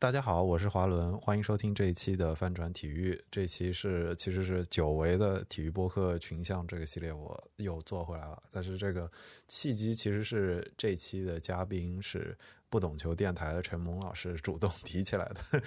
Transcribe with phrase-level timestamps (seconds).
[0.00, 3.20] 大家好，我是华伦，欢迎收听这一期的翻转体育。
[3.32, 8.40] 这期是其实是久违的体育播客群像这个系列，我又做回来了。
[8.52, 9.10] 但是这个
[9.48, 12.38] 契机其实是这期的嘉宾是
[12.70, 15.60] 不懂球电台的陈萌老师主动 提起来的。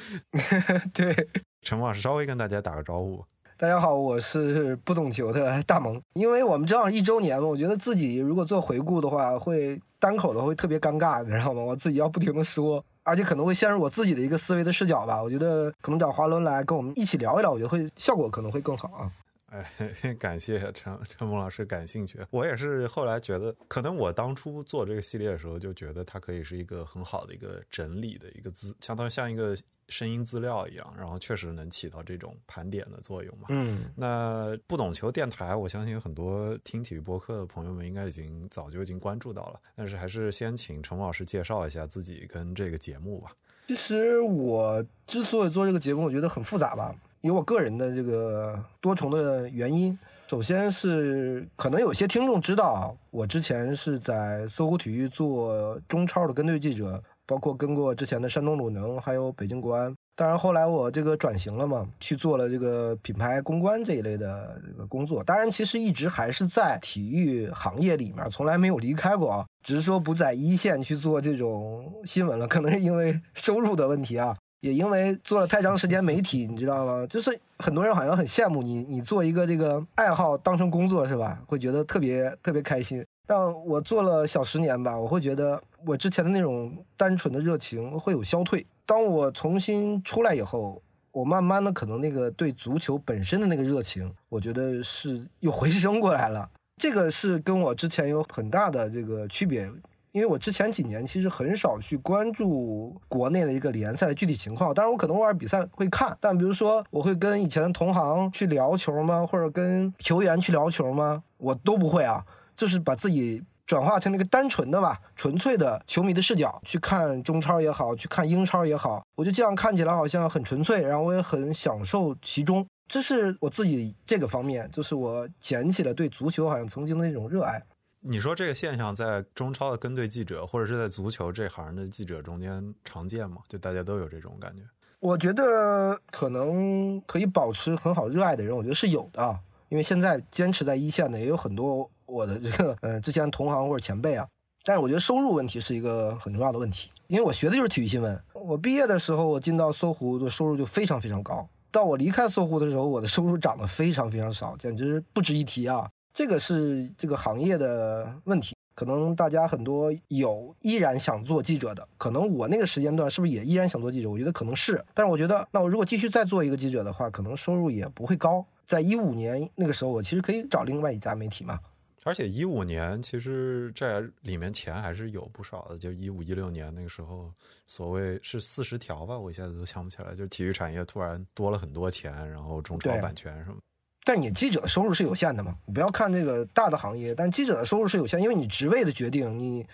[0.95, 1.13] 对，
[1.61, 3.21] 陈萌老师稍微跟大家打个招呼。
[3.57, 6.01] 大家好，我是不懂球的大萌。
[6.13, 11.61] 因为我们正好一周年嘛，我觉得自己如果做回顾的话，会单口的会特别尴尬，你知道吗？
[11.61, 15.21] 我自己要不停的说，而且可能会陷入我自己的一个思维的视角吧。
[15.21, 19.11] 我觉得可能找华伦来跟我们一起聊一聊，我觉得会效果可能会更好啊。
[19.51, 19.71] 哎，
[20.17, 22.19] 感谢陈陈萌老师感兴趣。
[22.31, 29.55] 我也是后来觉得，可能我当初做这个系列的时候，就觉得它可以是一个很好的一个整理的一个资，相当于像一个。
[29.89, 33.47] 声音资料一样，然后确实能起到这种盘点的作用嘛。
[33.49, 39.59] 嗯，那不懂球电台，我相信有很多听体育播客的朋友们应该已经早就已经关注到了。
[39.75, 43.33] 但是还是先请陈老师介绍一下自己跟这个节目吧。
[43.67, 49.97] 其实我之所以做这个节目，我觉得很复杂吧，有我个人的这个多重的原因。
[50.27, 57.01] 首先是可能有些听众知道，我之前是在搜狐体育做中超的跟队记者。
[57.27, 59.95] 包括跟过之前的山东鲁能，还有北京国安。
[60.17, 65.23] 当然后来我这个转型了嘛，去做了这个品牌公关这一类的这个工作。
[65.23, 69.45] 当然，其实一直还是在体育行业里面，从来没有离开过啊。
[69.63, 77.05] 只是说不在一线去做这种新闻了，可能是因为收入的问题啊，也因为做了太长时间媒体，你知道吗？
[77.07, 81.41] 就是很多人好像很羡慕你，你做一个这个爱好当成工作是吧？
[81.45, 83.05] 会觉得特别特别开心。
[83.27, 85.61] 但我做了小十年吧，我会觉得。
[85.83, 88.63] 我之前的那种单纯的热情会有消退。
[88.85, 90.79] 当我重新出来以后，
[91.11, 96.47] 我慢慢的可能那个对足球本身的那个热情，我觉得是又回升过来了。
[96.77, 99.67] 这个是跟我之前有很大的这个区别，
[100.11, 104.73] 因为我之前几年其实很少去关注国内的一个联赛的具体情况。
[104.73, 109.25] 当然，我可能偶尔比赛会看，但比如说我会跟以前的同行去聊球吗？
[109.25, 111.23] 或者跟球员去聊球吗？
[111.37, 112.25] 我都不会啊，
[112.55, 113.43] 就是把自己。
[113.67, 122.65] 转化成那个单纯的吧，纯粹的球迷的视角去看中超也好，去看英超也好，我就这样看起来好像很纯粹，然后我也很享受其中。
[122.89, 127.63] 这是我自己这个方面，就是我捡起了对足球好像曾经的那种热爱。
[128.03, 133.37] 你说这个现象在中超的跟队记者，或者是在足球这行的记者中间常见吗？
[133.47, 134.63] 就大家都有这种感觉？
[134.99, 141.89] 我觉得可能可以保持很好热爱的人，我觉得是有的，因为现在坚持在一线的也有很多。
[142.07, 144.27] 我的这个呃，之前同行或者前辈啊，
[144.65, 148.21] 但是我觉得收入问题是一个很重要的问题，因为我学的就是体育新闻。
[148.33, 155.89] 我毕业的时候，我进到搜狐的收入就非常非常高，到我离开搜狐的时候，我的收入涨得非常非常少，简直不值一提啊！
[156.13, 164.09] 这个是这个行业的问题，可能大家很多有依然想做记者的，可能我那个时间段是不是也依然想做记者？
[164.09, 168.45] 我觉得可能是，但是我觉得，那我如果继续再做一个记者的话，可能收入也不会高。
[168.65, 171.59] 在一五年那个时候，我其实可以找另外一家媒体嘛。
[172.03, 177.31] 而且一五年其实这里面钱还是有不少的，就一五一六年那个时候，
[177.67, 183.57] 所谓是四十条吧，我一下子都想不起来，就是体育产业突然多了很多钱，然后中超版权什么。
[184.03, 185.55] 但你记者的收入是有限的嘛？
[185.65, 189.65] 你不要看这个大的行业，但记者的收入是有限，因为你职位的决定，你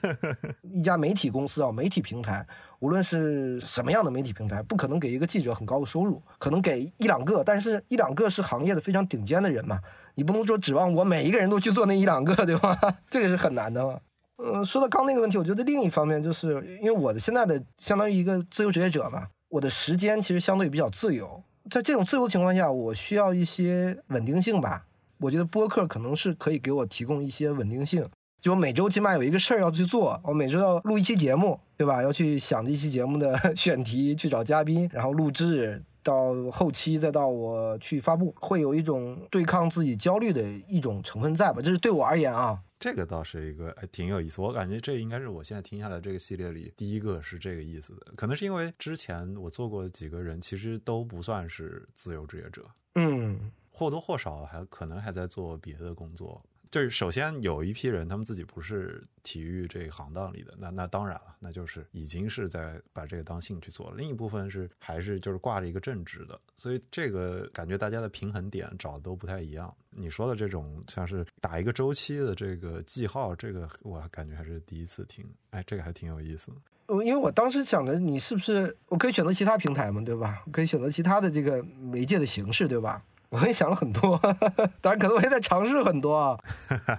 [0.70, 2.46] 一家媒体公司啊，媒体平台，
[2.80, 9.80] 无论是什么样的媒体平台，不可能给一个记者很高的收入，可能给一两个，但是一两个是行业的非常顶尖的人嘛。
[10.14, 12.78] 你不能说指望我每一个人都去做那一两个，对吧？
[13.08, 13.98] 这个是很难的嘛。
[14.36, 21.42] 嗯，说到刚那个问题，我觉得另一方面就是因为我的现在的相当于一个自由职业者嘛，我的时间其实相对比较自由。
[21.70, 24.84] 在这种自由情况下，我需要一些稳定性吧。
[25.18, 28.08] 我觉得播客可能是可以给我提供一些稳定性。
[28.40, 32.02] 就每周起码有一个事儿要去做，我每周要录一期节目，对吧？
[32.02, 35.82] 要去想这期节目的 选题，去找嘉宾，然后录制。
[36.04, 41.60] 到后期再到我去发布，会有一种对抗自己焦虑的一种成分在吧？
[41.62, 44.40] 这是对我而言啊，这个倒是一个还挺有意思。
[44.40, 48.12] 我感觉这应该是我现在听下来这个系列里第一个是这个意思的。
[48.16, 56.44] 可能是因为之前我做过几个人，其实都不算是自由职业者，嗯，或多或少还可能还在做别的工作。
[56.72, 63.96] 就是首先有一批人，他们自己不是体育这一行当里的，那那当然了，那就是已经是在把这个当兴趣做了。
[63.98, 69.72] 另一部分是还是就是挂着一个正职的，所以这个感觉大家的平衡点找的都不太一样。
[69.90, 76.56] 你说的这种像是打一个周期的这个记号，这个我感觉还是第一次听，哎，这个还挺有意思的。
[77.04, 80.42] 因为我当时想的，你是不是我可以选择其他平台嘛，对吧？
[80.50, 83.04] 可以选择其他的这个媒介的形式，对吧？
[83.32, 84.18] 我也想了很多，
[84.82, 86.38] 当然可能我也在尝试很多啊，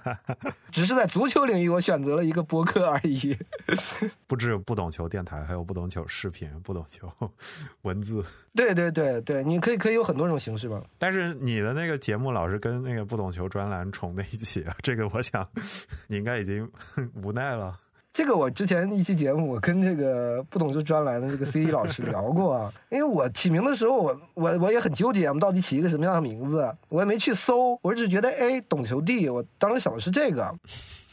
[0.71, 3.38] 只是在足球领域我选择了一个播客而已。
[4.25, 7.07] 不只有不懂球电台，还有不懂球视频、不懂球
[7.83, 8.25] 文字。
[8.56, 10.81] 对对对对，你可以可以有很多种形式吧。
[10.97, 15.47] 但是你的那个节目老是跟那个不懂球专栏重在一起啊，这个我想
[16.07, 16.68] 你应该已经
[17.21, 17.79] 无奈了。
[18.13, 30.54] 这个我之前一期节目，我跟这个不懂球专栏的这个 C D 老师聊过啊， 因为我起名的时候，我我我也很纠结，我们到底起一个什么样的名字，我也没去搜，我只觉得哎，懂球帝，我当时想的是这个。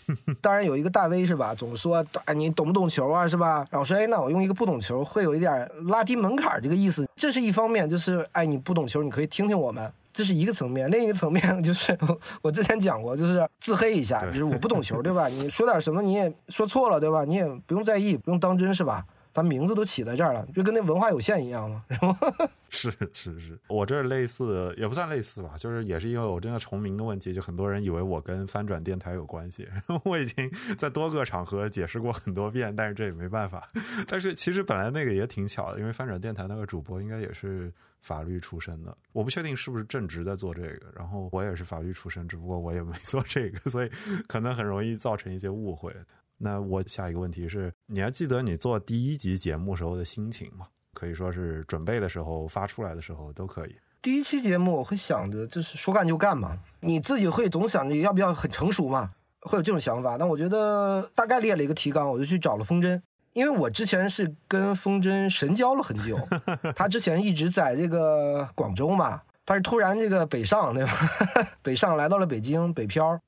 [0.43, 3.64] 当然有一个大 V 是吧，总说哎你懂不懂球啊是吧？
[3.70, 9.91] 然后说哎那我用一个不懂球会有一点拉低门槛这个意思，这是一方面，就是哎你不懂球你可以听听我们。
[10.20, 11.96] 这是一个层面，另一个层面就是
[12.43, 15.28] 我之前讲过，就是自黑一下，就是我不懂球，对吧？
[15.28, 17.25] 你说点什么你也说错了，对吧？
[17.25, 19.02] 你也不用在意，不用当真，是吧？
[19.32, 22.17] 咱名字都起在这儿了，就跟那文化有限一样嘛，是吗？
[22.73, 29.69] 是是是，我这类似也不算类似吧，就是也是因为我这个重名的问题，就很多人以为我跟翻转电台有关系。
[30.05, 33.69] 我已经在多个场合解释过很多遍，但是这也没办法。
[34.06, 37.73] 但是其实本来那个也挺巧的，因为翻转电台那个主播应该也是。
[38.03, 40.87] 法律出身的，我不确定是不是正直在做这个。
[40.97, 43.91] 然后我也是法律出身，只不过我也没做这个，所以
[44.26, 45.94] 可能很容易造成一些误会。
[46.42, 50.66] 那我下一个问题是，你还记得你做第一集节目时候的心情吗？
[50.94, 53.76] 可以说是准备的时候、发出来的时候都可以。
[54.00, 59.10] 第一期节目我会想着就是说干就干嘛，你自己会总想着要不要很成熟嘛，
[59.40, 60.16] 会有这种想法。
[60.16, 63.00] 但我觉得大概列了一个提纲，我就去找了风筝。
[63.34, 66.19] 因为我之前是跟风筝神交了很久，
[66.75, 70.93] 他之前一直在这个广州嘛，他是突然这个北上对吧？
[71.61, 73.19] 北上来到了北京北漂，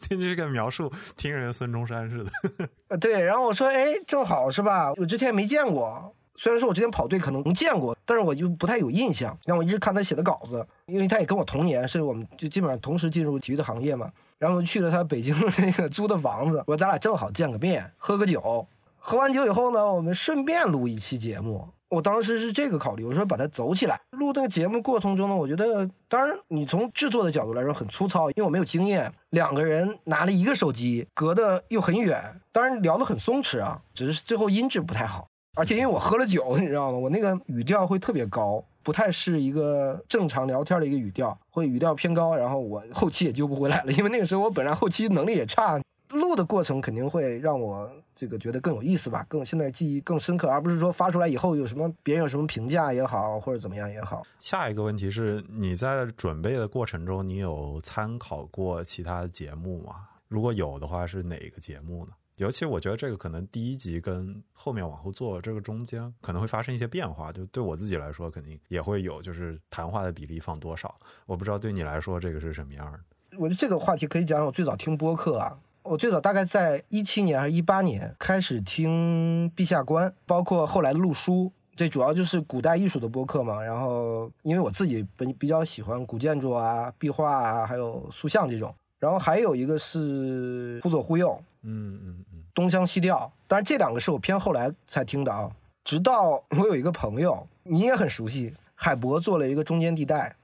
[0.00, 2.30] 听 这个描述听着孙中山似的。
[2.88, 4.94] 呃，对，然后我说，哎，正好是吧？
[4.96, 9.38] 我之前没见过，虽然说我之前跑队可能见过，但是我就不太有印象。
[9.44, 14.10] 然后我一直看他写的稿子，因为他也跟我同年，甚至我们就基本上同时进入体育的行业嘛。
[14.38, 18.66] 然后去了他北京那个租的房子，我说咱俩正好见个面，喝个酒。
[18.96, 21.68] 喝完酒以后呢，我们顺便录一期节目。
[21.88, 23.98] 我当时是这个考虑，我说把它走起来。
[24.10, 29.12] 录那个节目过程中呢，我觉得，当然你从制作的角度来说很粗糙，因为我没有经验。
[29.30, 35.26] 两个人拿了一个手机，隔得又很远，当然聊得很松弛啊，只是最后音质不太好。
[35.56, 36.98] 而且因为我喝了酒，你知道吗？
[36.98, 42.36] 我那个语调会特别高，不太是一个正常聊天的一个语调，会语调偏高。
[42.36, 45.80] 然后我后期也救不回来了，因为那个时候我本来后期能力也差。
[46.10, 54.22] 录的过程肯定会让我这个觉得更有意思吧，更现在记忆更深刻，而不是说发出来以后有什么别人有什么评价也好，或者怎么样也好。
[54.38, 60.08] 下一个问题是，你在准备的过程中，你有参考过其他的节目吗？
[60.28, 62.12] 如果有的话，是哪个节目呢？
[62.36, 70.94] 尤其我觉得这个可能第一集跟后面往后做这个中间可能会发生一些变化，就对我自己来说肯定也会有，就是谈话的比例放多少？
[71.26, 73.00] 我不知道对你来说这个是什么样的。
[73.36, 75.58] 我觉得这个话题可以讲，我最早听播客啊。
[75.82, 83.62] 我最早大概在一七年还是一八年开始听《陛下观》，包括后来的陆书，这主要就是古代艺术的播客嘛。
[83.62, 88.74] 然后因为我自己本比较喜欢古建筑啊、壁画啊，还有塑像这种。
[88.98, 93.30] 然后还有一个是忽左忽右，嗯嗯嗯，东腔西调。
[93.46, 95.50] 当然这两个是我偏后来才听的啊。
[95.84, 100.34] 直到我有一个朋友，你也很熟悉，海博做了一个中间地带，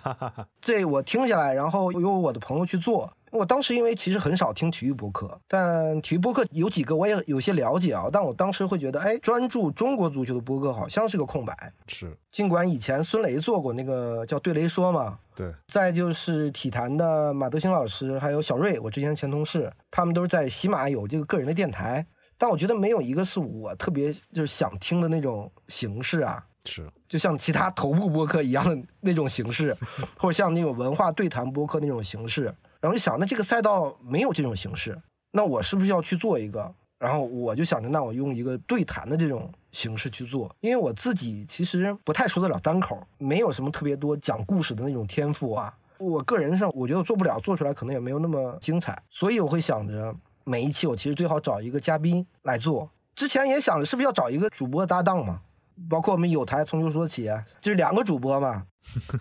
[0.60, 3.10] 这我听下来，然后由我的朋友去做。
[3.32, 8.08] 我当时因为其实很少听体育播客，但体育播客有几个我也有些了解啊。
[8.12, 11.72] 但我当时会觉得，哎，专注中国足球的播客好像是个空白。
[11.88, 15.50] 是，尽管以前孙雷做过那个叫对雷说嘛，对。
[15.66, 26.44] 再就是体坛的马德兴老师，还有小瑞，我之前前同事，他们都是在喜马有这个个人的电台，但我觉得没有一个是我特别就是想听的那种形式啊。
[26.66, 29.74] 是，就像其他头部播客一样的那种形式，
[30.18, 32.54] 或者像那种文化对谈播客那种形式。
[32.82, 36.74] 然后就想，那这个赛道没有这种形式，那我是不是要去做一个？
[36.98, 45.72] 然后我就想着，那我用一个对谈的这种形式去做，因为我自己其实不太说得了单口，没有什么特别多讲故事的那种天赋啊。
[45.98, 52.90] 我个人上，我觉得做不了，做出来可能也没有那么精彩，所以我会想着，每一期我其实最好找一个嘉宾来做。
[53.14, 55.40] 之前也想着，是不是要找一个主播搭档嘛？
[55.88, 58.66] 包括我们有台从头说起，就是两个主播嘛。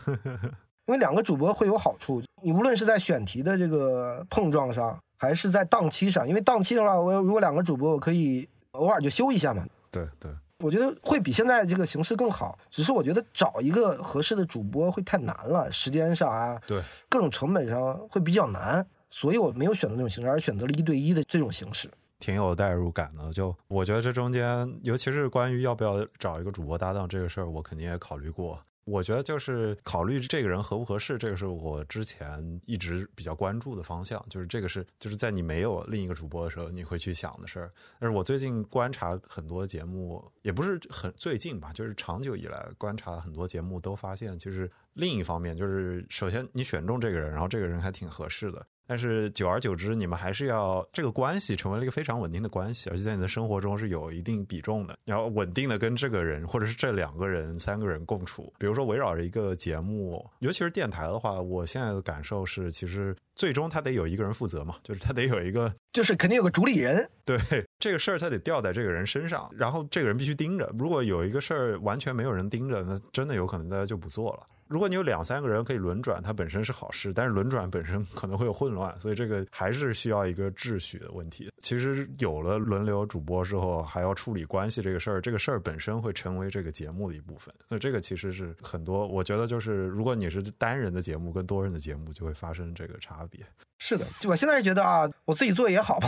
[0.91, 9.65] 因为两个主播会有好处，你无论是在选题的这个碰撞上，还是在档期上，因为档期的话，我如果两个主播，我可以偶尔就休一下嘛。
[9.89, 10.29] 对对，
[10.59, 12.59] 我觉得会比现在这个形式更好。
[12.69, 21.89] 只是我觉得找一个合适的主播会太难了，时间上啊，对，各种成本上会比较难，所以我没有选择那种形式，而选择了一对一的这种形式。
[22.19, 28.61] 挺有代入感的，就我觉得这中间，尤其是关于要不要找一个主播搭档这个事儿，我肯定也考虑过。
[28.83, 34.23] 我觉得就是考虑这个人合不合适，这个是我之前一直比较关注的方向。
[34.29, 37.71] 就是这个是就是在你没有另一个主播的时候，你会去想的事儿。
[37.99, 48.65] 但是我最近观察很多节目，也不是很最近吧，就是长久以来观察很多节目，都发现就是另一方面，就是首先你选中这个人，然后这个人还挺合适的。
[48.91, 54.93] 但是久而久之，你们还是要这个关系成为了一个非常稳定的关系，而且在你的生活中是有一定比重的。
[55.05, 58.53] 你要稳定的跟这个人，或者是这两个人、三个人共处。
[58.59, 67.09] 比如说围绕着一个节目，尤其是电台的话，我现在的感受是，其实最终他得有一个人负责嘛，就是他得有一个， 就是肯定有个主理人。
[67.23, 67.39] 对
[67.79, 70.69] 这个事儿，他得吊在这个人身上，然后这个人必须盯着。
[70.77, 74.45] 如果有一个事儿完全没有人盯着，那真的有可能大家就不做了。
[74.71, 81.51] 如果你有两三个人可以轮转，它本身是好事，但是轮转本身可能会有混乱，所以这个还是需要一个秩序的问题。
[81.61, 87.53] 其实有了轮流主播之后，还要处理关系这个事儿，这个事儿本身会成为这个节目的一部分。
[87.67, 93.45] 那这个其实是很多，我觉得就是如果你是单人的节目跟多人的节目，就会发生这个差别。
[93.83, 96.07] 是的，就我现在是觉得啊，我自己做也好吧，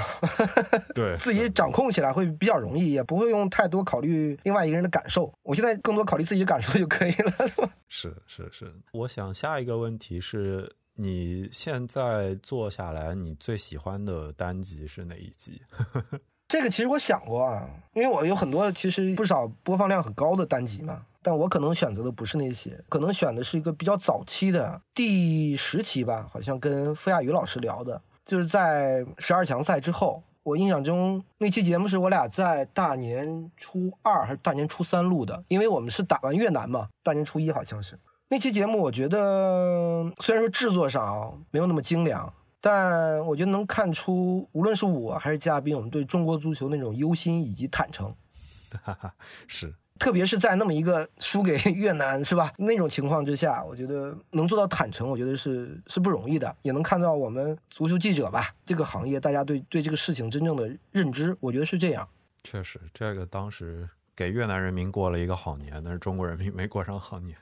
[0.94, 5.34] 对，自己掌控起来会比较容易，也不会用太多考虑另外一个人的感受。
[5.42, 7.34] 我现在更多考虑自己的感受就可以了。
[7.90, 15.60] 是是是，我想下一个问题是你现在做下来，你最喜欢的单集是哪一集？
[16.48, 21.02] 这个其实我想过啊，因为我有很多其实不少播放量很高的单集嘛。
[21.22, 30.22] 但我可能选择的不是那些，可能选的是一个比较早期的第十期吧，好像跟傅亚宇老师聊的，就是在十二强赛之后。
[30.44, 37.98] 我印象中那期节目是我俩在大年初二还是大年初三录的，因为我们是打完越南嘛，大年初一好像是
[38.28, 38.82] 那期节目。
[38.82, 42.34] 我觉得虽然说制作上啊没有那么精良，
[42.66, 48.16] 但我觉得能看出，无论是我还是嘉宾，我们对中国足球那种忧心以及坦诚。
[49.48, 49.74] 是。
[50.00, 56.54] 特别是在那么一个输给 越南是吧那种情况之下，我觉得能做到坦诚，我觉得是是不容易的。
[56.62, 62.08] 也能看到我们足球记者吧这个行业，大家对对这个事情真正的认知，我觉得是这样。
[62.46, 67.38] 确实，这个当时给越南人民过了一个好年，但是中国人民没过上好年。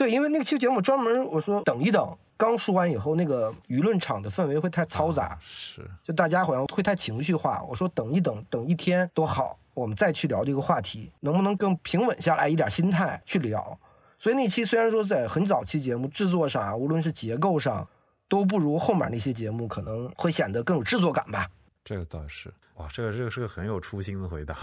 [0.00, 7.62] 对，因为那个期节目专门我说等一等，刚说完以后，那个舆论场的氛围会太嘈杂，是就大家好像会太情绪化。
[7.68, 9.58] 我说等一等，等一天多好。
[9.74, 13.78] 我们再去聊这个话题，能不能更平稳下来一点心态去聊？
[14.18, 17.86] 所以那期虽然说在很早期节目制作上啊，无论是结构上，
[18.26, 21.46] 都不如后面那些节目可能会显得更有制作感吧。
[21.90, 22.54] 这个倒是。
[22.74, 24.54] 哇，这个这个是个很有初心的回答。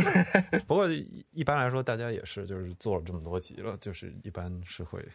[0.66, 0.88] 不过
[1.30, 5.06] 一般来说，大家也是就是做了这么多集了，就是一般是会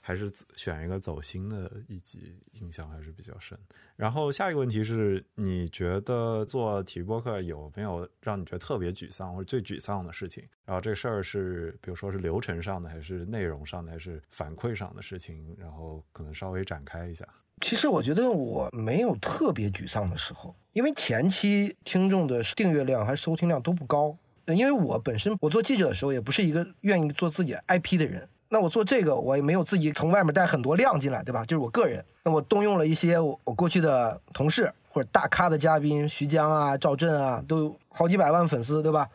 [0.00, 3.58] 还是选一个走心的一集，印象还是比较深。
[3.96, 10.44] 然后下一个问题是，你觉得做体育播客有没有让你觉得特别沮丧或者最沮丧的事情？
[10.64, 15.56] 然后这事儿是比如说是流程上的，还是内容上的，还是反馈上的事情？
[15.58, 17.26] 然后可能稍微展开一下。
[17.60, 24.16] 其实我觉得我没有特别沮丧的时候，因为前期听众的订阅量还收听量都不高。
[24.46, 31.44] 因为我本身我做记者的时候也不是一个愿意做自己 IP 的人，那我做这个我也没有自己从外面带很多量进来，对吧？
[31.44, 39.06] 就是我个人，那我动用了一些我我过去的同事或者大咖的嘉宾，徐江啊、赵震啊，都好几百万粉丝，对吧？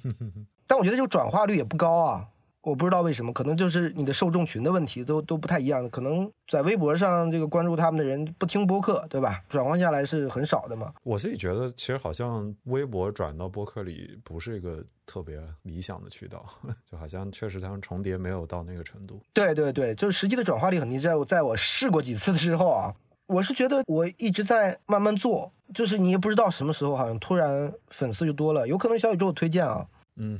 [0.66, 2.26] 但我觉得这个转化率也不高啊。
[2.62, 5.88] 我不知道为什么，可能就是你的受众群的问题，都都不太一样。
[5.90, 9.42] 可能在微博上这个关注他们的人不听播客，对吧？
[9.48, 10.92] 转换下来是很少的嘛。
[11.02, 16.44] 我自己觉得，其实好像微博转到播客里不是一个特别理想的渠道，
[16.88, 19.20] 就好像确实他们重叠没有到那个程度。
[19.32, 21.00] 对对对，就是实际的转化率很低。
[21.00, 22.94] 在我在我试过几次的时候啊，
[23.26, 29.84] 我是觉得我一直在慢慢做，就是你也不知道什么时候好像突然粉丝就多了，有可能小宇宙推荐啊。
[30.16, 30.38] 嗯，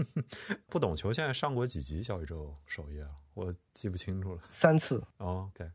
[0.68, 3.08] 不懂球现在上过几集小宇宙首页啊？
[3.34, 4.40] 我记不清楚了。
[4.50, 5.02] 三次。
[5.18, 5.66] OK，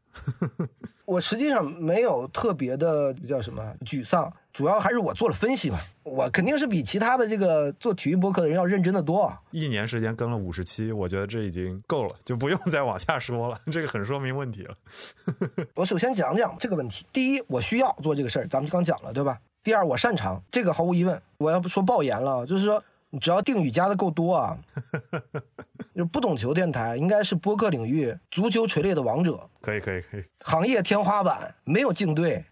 [1.05, 5.79] 我实际上没有特别的叫什么沮丧，主要还是我做了分析嘛。
[6.03, 9.31] 我肯定是比其他的这个做体育博客的人要认真的多。
[9.51, 13.59] 一年时间更了五十期，我觉得这已经够了，就不用再往下说了。
[13.71, 14.77] 这个很说明问题了。
[15.75, 17.05] 我首先讲讲这个问题。
[17.13, 19.39] 第一，我需要做这个事儿，咱们刚讲了，对吧？
[19.63, 21.21] 第二，我擅长这个，毫无疑问。
[21.37, 22.83] 我要不说爆言了，就是说。
[23.09, 24.57] 你只要定语加的够多啊，
[25.95, 29.49] 就不懂球电台应该是播客领域足球垂类的王者。
[29.61, 32.43] 可以可以可以，行业天花板没有竞对。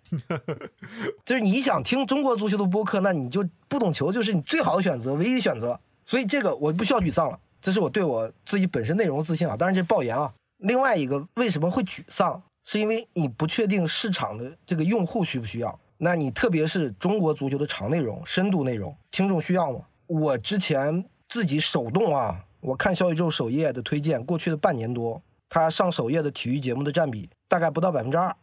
[1.25, 5.79] 就是你想听中国足球的播客，那你就不懂球就是你最好的选择，唯一选择。
[6.05, 9.57] 所以这个我不需要沮丧了，这是我对我自己本身内容自信啊。
[9.57, 10.33] 当然这是爆言啊。
[10.59, 15.79] 另外一个为什么会沮丧，是因为你不确定市场的这个用户需不需要。
[15.97, 19.79] 那你特别是中国足球的长内容、深度内容，听众需要吗？
[20.07, 28.35] 我之前自己手动啊，我看小宇宙首页的推荐，过去的半年多，它上首页的体育节目的占比大概不到百分之二。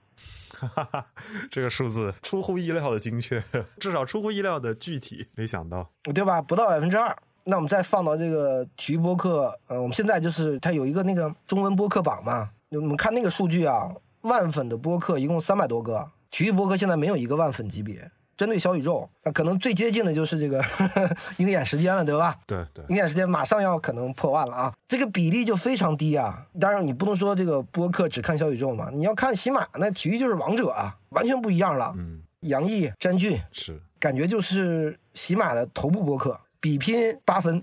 [0.52, 1.06] 哈哈，
[1.50, 3.42] 这个数字出乎意料的精确，
[3.80, 6.40] 至少出乎意料的具体，没想到，对吧？
[6.40, 7.16] 不到百分之二。
[7.44, 18.08] 那我们再放到这个体育播客，呃，我们现在就是它有一个那个中文播客榜嘛，我们看那个数据啊，万粉的播客一共三百多个，体育播客现在没有一个万粉级别。
[18.36, 20.62] 针对小宇宙，那可能最接近的就是这个
[21.38, 22.36] 鹰眼时间了，对吧？
[22.46, 26.46] 对对，鹰眼时间马上要可能破万了啊，这个比例就非常低啊。
[26.60, 31.94] 当然，你不能说这个播客只看小宇宙嘛，你要看喜马，那体育就是王者啊，完全不一样了。
[31.96, 37.62] 嗯，杨毅、詹俊是感觉就是喜马的头部播客，比拼八分。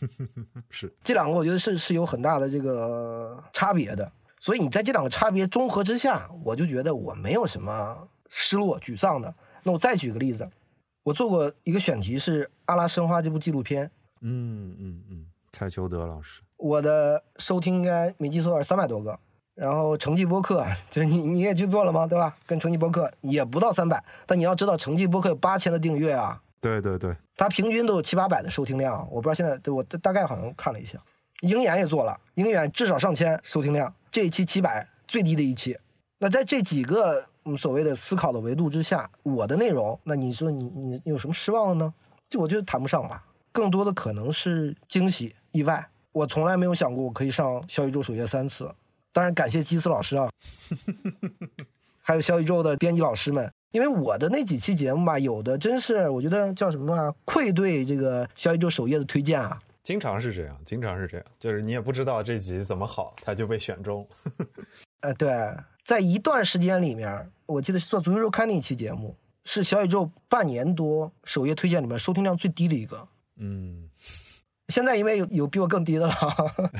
[0.68, 4.10] 是这两个，我觉得是是有很大的这个差别的。
[4.40, 7.96] 所以你在这两个差别综合之下，我就觉得我没有什么
[8.28, 9.34] 失落、沮丧的。
[9.62, 10.48] 那我再举个例子，
[11.02, 13.90] 我做过一个选题是《阿拉申花》这部纪录片。
[14.20, 19.18] 嗯嗯嗯，蔡秋德老师，我的收听应该没记错是三百多个。
[19.54, 22.06] 然后成绩播客就是你你也去做了吗？
[22.06, 22.36] 对吧？
[22.46, 26.40] 跟成绩播客也不到三百，但你要知道成绩播客有八千的订阅啊。
[26.60, 30.98] 对对对，它平均都有七八百的收听量，我不知道现在对我大概好像看了一下。
[31.40, 35.76] 鹰眼也做了，鹰眼至少上千收听量，这一期七百最低的一期。
[36.18, 37.26] 那在这几个。
[37.48, 41.94] 我们所谓的思考的维度之下，我的内容，那你说你你有什么失望的呢？
[42.28, 45.88] 就我觉得谈不上吧，更多的可能是惊喜、意外。
[46.12, 48.70] 我从来没有想过我可以上小宇宙首页三次，
[49.14, 50.30] 当然感谢基斯老师啊，
[52.04, 59.58] 还有小宇宙的编辑老师们，因为我的那几期节目吧，有的真是我觉得叫什么啊，愧对这个小宇宙首页的推荐啊。
[59.82, 64.06] 经常是这样，经常是这样，就是你也不知道这集怎么好，它就被选中。
[65.00, 65.30] 呃，对。
[65.84, 73.08] 在一段时间里面，我记得做足球周刊那一期节目，是小宇宙半年多首页推荐里面收听量最低的一个。
[73.36, 73.88] 嗯，
[74.68, 76.14] 现在因为有有比我更低的了，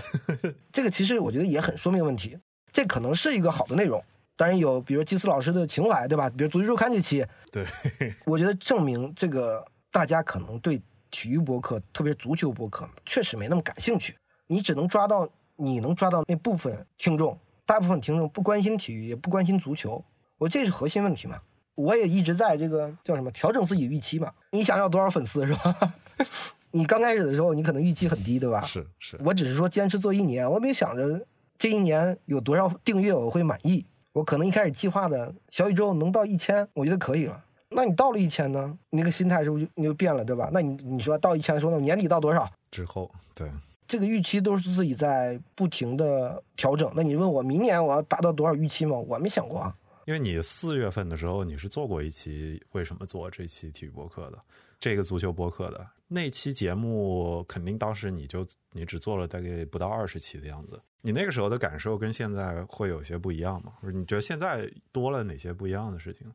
[0.70, 2.38] 这个其实我觉得也很说明问题。
[2.70, 4.04] 这可能是一个好的内容，
[4.36, 6.28] 当然有，比如基斯老师的情怀，对吧？
[6.28, 7.64] 比如足球周刊这期，对，
[8.26, 10.78] 我觉得证明这个大家可能对
[11.10, 14.14] 体育博客，特别是足球博客，确实没那么感兴趣。
[14.46, 17.38] 你只能抓到你能抓到那部分听众。
[17.64, 20.02] 大部分听众不关心体育，也不关心足球，
[20.38, 21.38] 我这是核心问题嘛？
[21.74, 24.32] 我也一直在这个叫什么调整自己预期嘛？
[24.52, 25.76] 你想要多少粉丝是吧？
[26.72, 28.64] 你刚开始的时候，你可能预期很低，对吧？
[28.64, 31.24] 是是，我只是说坚持做一年，我没想着
[31.56, 33.84] 这一年有多少订阅我会满意。
[34.12, 37.44] 我可能一开始计划的小宇宙能到一千，我觉得可以了。
[37.70, 38.76] 那你到了一千呢？
[38.90, 40.50] 那个心态是不是就你就变了，对吧？
[40.52, 42.50] 那你你说到一千，说那年底到多少？
[42.70, 43.48] 之后对。
[43.86, 46.92] 这个预期都是自己在不停的调整。
[46.94, 48.98] 那你问我明年我要达到多少预期吗？
[48.98, 49.74] 我没想过啊。
[50.08, 54.38] 因为你四月份的时候你是做过一期为什么做这期体育博客的，
[54.80, 60.80] 这个足球博客的那期节目，肯定当时你就你只做了大概不到二十期的样子。
[61.02, 63.74] 你那个时候的感受跟现在会有些不一样吗？
[63.82, 66.26] 你觉得现在多了哪些不一样的事情？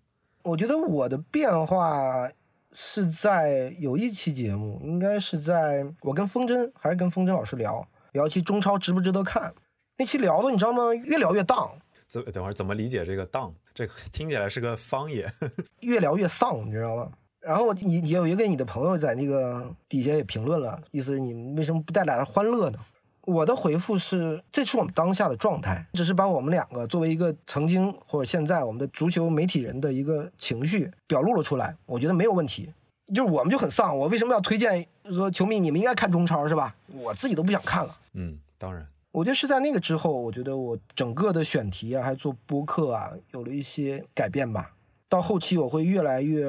[0.44, 2.30] 我觉得我的变化。
[2.76, 9.54] 是在有一期节目，应该是在我跟风筝还是跟风筝老师聊聊一期中超值不值得看？
[9.98, 10.92] 那期聊的你知道吗？
[10.92, 11.78] 越聊越荡。
[12.14, 13.52] 怎等会儿怎么理解这个荡？
[13.74, 15.34] 这个听起来是个方言。
[15.82, 17.10] 越聊越丧，你知道吗？
[17.40, 22.78] 然后你也有一个你的朋友在那个底下也评论了，意思是你为什么不带来欢乐呢？
[23.22, 31.76] 我的回复是，这是我们当下的状态，只是把我们两个作为一个曾经或者现在我们的足球媒体人的一个情绪表露了出来。
[31.88, 32.72] 我觉得没有问题，
[33.08, 33.98] 就是我们就很丧。
[33.98, 36.76] 我为什么要推荐说球迷你们应该看中超是吧？
[36.94, 37.98] 我自己都不想看了。
[38.14, 44.74] 嗯，当然，我觉得是在那个之后，我觉得我整个的选题啊，还做播客啊，有了一些改变吧。
[45.08, 46.44] 到后期我会越来越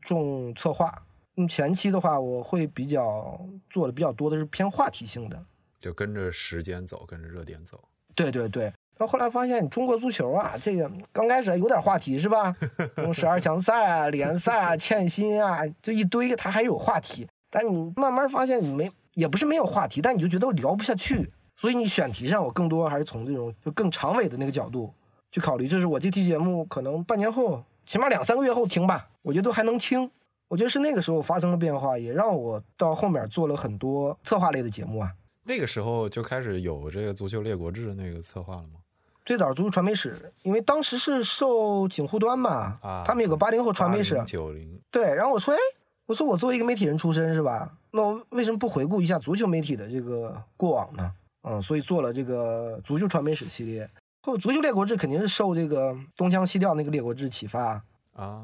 [0.00, 0.92] 重策划，
[1.36, 5.40] 嗯，前期的话我会比较做的比较多的是偏话题性的。
[5.78, 7.80] 就跟着时间走，跟着热点走。
[8.16, 12.52] 对对对，然后后来发现中国足球啊，这个刚开始有点话题是吧？
[12.96, 17.28] 从十二强赛啊、联赛啊、欠薪啊，就一堆，它还有话题。
[17.48, 21.30] 但你慢慢发现，你没也不是没有话题，但你就觉得聊不下去。
[21.60, 24.94] 所以你选题上，我更多还是从这种就更长尾的那个角度
[25.32, 25.66] 去考虑。
[25.66, 30.08] 就是我这期节目可能半年后，起码两三个月后听吧，我觉得都还能听。
[30.46, 35.12] 我觉得是那个时候发生了变化，也让我到后面做了很多策划类的节目啊。
[35.42, 38.78] 那个时候就开始有这个足球列国志那个策划了吗？
[39.26, 45.12] 最早足球传媒史，因为当时是受景户端嘛，啊，他们有个八零后传媒史，九零，对。
[45.14, 45.58] 然后我说，哎，
[46.06, 47.76] 我说我作为一个媒体人出身是吧？
[47.90, 51.12] 那我为什么不回顾一下足球媒体的这个过往呢？
[51.42, 53.88] 嗯，所以做了这个足球传媒史系列。
[54.22, 58.42] 后足球列国志肯定是受这个东腔西调那个列国志启发啊。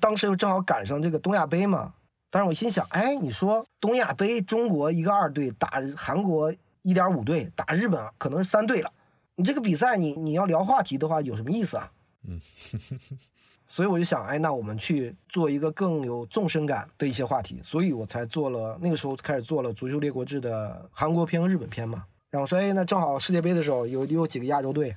[0.00, 1.94] 当时又正好赶上这个东亚杯嘛。
[2.30, 8.92] 但是我心想，哎，你说东亚杯中国一个二队打韩国一点五队打日本，可能是三队了。
[9.36, 11.92] 你这个比赛，你你要聊话题的话，有什么意思啊？
[12.26, 12.40] 嗯，
[13.68, 22.04] 所以我就想，哎，那我们去做一个更有纵深感的一些话题，所以我才做了那个时候开始做了《足球列国志》的韩国篇和日本篇嘛。
[22.34, 24.92] 然后说，哎，那正好世界杯的时候有有几个亚洲队，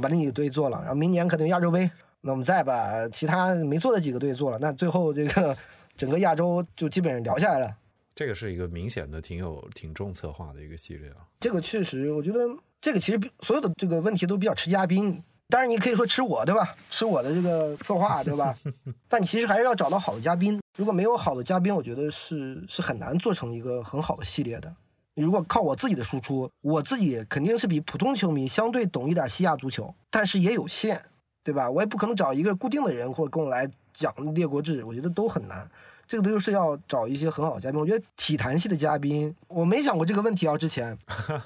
[0.00, 1.90] 把那几个队做了，然后明年可能亚洲杯，
[2.22, 5.54] 那我们再把其他没做的几个队做了，那最后这个
[5.98, 7.76] 整个亚洲就基本上聊下来了。
[8.14, 11.28] 这个是一个明显的挺有挺重策划的一个系列啊。
[11.38, 12.40] 这个确实，我觉得
[12.80, 15.22] 这个其实所有的这个问题都比较吃嘉宾。
[15.50, 16.74] 当然，你可以说吃我，对吧？
[16.88, 18.56] 吃我的这个策划，对吧？
[19.08, 20.58] 但你其实还是要找到好的嘉宾。
[20.78, 24.74] 如果没有好的嘉宾，我觉得是是很难做成一个很好的系列的。
[25.22, 31.00] 如果靠我自己的输出，我自己肯定是比普通球迷相对懂一点西亚足球，但是也有限，
[31.42, 31.70] 对吧？
[31.70, 35.68] 我也不可能找一个固定的人或者跟我来讲列国志，我觉得都很难。
[36.06, 37.78] 这个都是要找一些很好的嘉宾。
[37.78, 40.56] 我觉得体坛系的嘉宾，我没想过这个问题啊。
[40.56, 40.96] 之前，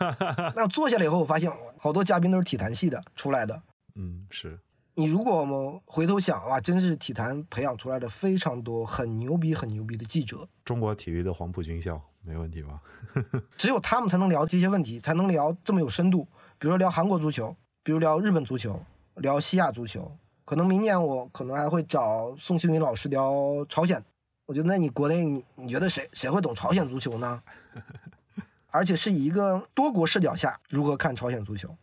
[0.54, 3.60] 那坐下来以后，我发现好多嘉宾都是体坛系的出来的。
[3.96, 4.56] 嗯，是
[4.94, 10.48] 你如果我们回头想啊，真是体坛培养出来的非常多很牛逼、很牛逼的记者。
[10.64, 12.80] 中国体育的黄埔军校，没问题吧？
[13.56, 16.26] 只有他们才能聊这些问题，才能聊这么有深度。
[16.58, 18.80] 比如说聊韩国足球，比如聊日本足球，
[19.16, 20.10] 聊西亚足球。
[20.44, 24.02] 可能明年我可能还会找宋庆云老师聊朝鲜。
[24.46, 27.42] 我觉得，那你国内你你觉得谁谁会懂朝鲜足球呢？
[28.70, 31.74] 而且是以一个多国视角下如何看朝鲜足球。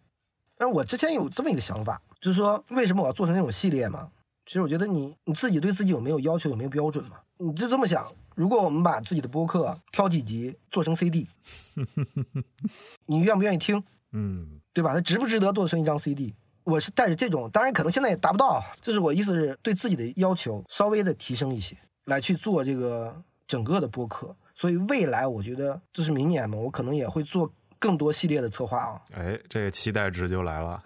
[0.58, 4.10] 但是我之前有这么一个想法，就是说，为什么我要做成这种系列嘛？
[4.46, 7.18] 其实我觉得你你自己对自己有没有要求，有没有标准嘛？
[7.38, 11.28] 你就这么想，如果我们把自己的播客挑几集做成 CD，
[13.06, 13.84] 你愿不愿意听？
[14.14, 14.94] 嗯，对吧？
[14.94, 16.34] 它值不值得做成一张 CD？
[16.64, 21.76] 我是带着这种，当然可能现在也达不到，就是我意思是对自己的要求稍微的提升一些，
[22.06, 23.14] 来去做这个
[23.46, 24.34] 整个的播客。
[24.56, 27.52] 所以未来我觉得，就是明年嘛，我可能也会做。
[27.80, 29.02] 更多系列的策划啊！
[29.16, 30.84] 哎，这个期待值就来了。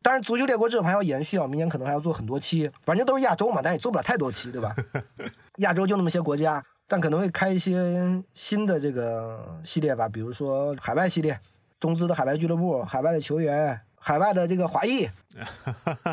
[0.00, 4.74] 当然，足球列国这还要延续啊，明年可能还要做很多期，反正都是亚洲嘛，但也做不了太多期，对吧？
[5.58, 11.38] 亚洲就那么些国家，但可能会开一些新的这个系列吧，比如说海外系列，
[11.78, 15.08] 中资的海外俱乐部、海外的球员、海外的这个华裔，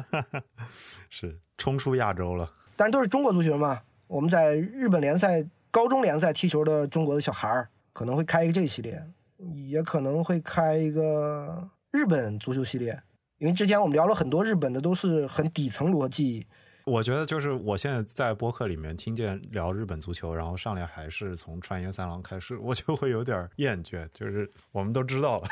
[1.09, 2.51] 是冲出亚洲了。
[2.75, 9.03] 但是都是中国足球嘛，我们在日本联赛、高中联赛踢球的中国的小孩儿，可能会开一个这个系列。
[9.53, 13.01] 也可能会开一个日本足球系列，
[13.37, 16.45] 因为之前我们聊了很多日本的，都是很底层逻辑。
[16.85, 24.07] 我觉得就是我现在在播客里面听见聊日本足球，然后上来还是从川原三郎开始，我就会有点厌倦。
[24.13, 25.47] 就是我们都知道了，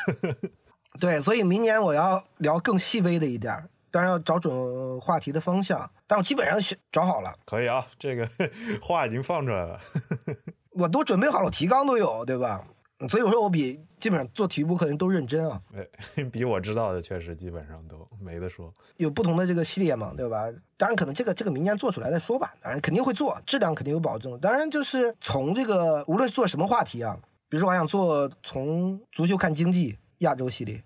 [1.00, 5.90] 对，所以明年我要聊更细微的一点，当然要找准话题的方向。
[6.08, 8.28] 但我基本上选找好了， 可以啊，这个
[8.82, 9.80] 话已经放出来了，
[10.74, 12.66] 我都准备好了，提纲都有，对吧？
[13.08, 15.62] 所以我说我比基本上做体育播客人都认真啊！
[15.76, 18.74] 哎， 比我知道的确实基本上都没得说。
[18.96, 20.46] 有不同的这个系列嘛，对吧？
[20.78, 22.56] 当然可能这个这个明年做出来再说吧。
[22.60, 24.40] 当然肯定会做，质量肯定有保证。
[24.40, 27.16] 当然就是从这个无论是做什么话题啊，
[27.50, 30.84] 比如说我想做从足球看经济亚洲系列，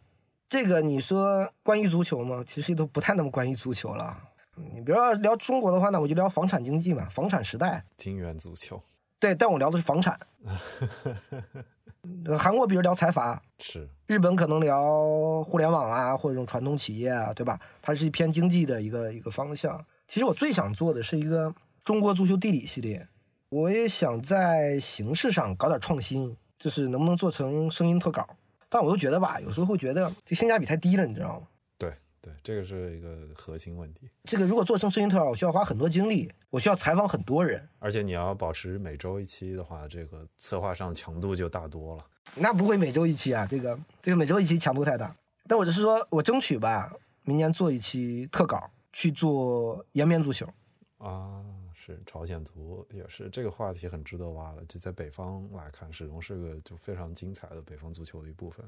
[0.49, 2.43] 这个你说关于足球吗？
[2.45, 4.17] 其实都不太那么关于足球了。
[4.73, 7.85] 你比如说聊中国的话呢，我就聊房产经济嘛，房产时代。
[7.95, 8.83] 金元足球。
[9.17, 10.19] 对，但我聊的是房产。
[12.37, 17.59] 韩国比如聊财阀，是日本可能聊互联网啊，或者这种传统企业啊，对吧？
[17.81, 19.83] 它是一偏经济的一个一个方向。
[20.07, 23.07] 其实我最想做的是一个中国足球地理系列，
[23.49, 28.27] 我也想在形式上搞点创新，就是能不能做成声音特稿？
[28.67, 31.47] 但我又觉得吧，有时候会觉得这性价比太低了，你知道吗？
[32.21, 34.07] 对，这个是一个核心问题。
[34.25, 42.05] 这个如果做成声音特，我需要花很多精力，我需要采访很多人，而且你要保持每周一期的话，这个策划上强度就大多了。
[42.35, 45.15] 那不会每周一期啊，这个这个每周一期强度太大。
[45.47, 50.47] 但我就是说我争取吧，明年做一期特稿，去做延边足球。
[50.99, 54.63] 啊，是朝鲜族也是这个话题很值得挖的。
[54.65, 58.63] 就在北方来看，始终是个就非常精彩的北方足球的一部分。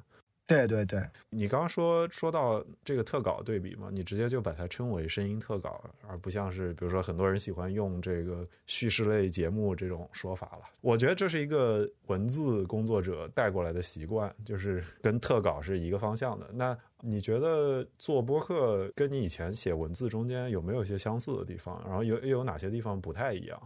[0.45, 10.65] 对对对，你刚刚说说到这个特稿对比嘛，你直接就把它称为声音特稿，而不像是比如说很多人喜欢用这个叙事类节目这种说法了。
[10.81, 16.45] 我觉得这是一个文字工作者带过来的习惯，就是跟特稿是一个方向的。
[16.53, 21.81] 那你觉得做播客跟你以前写文字中间有没有一些相似的地方？
[21.85, 23.57] 然后有又有哪些地方不太一样？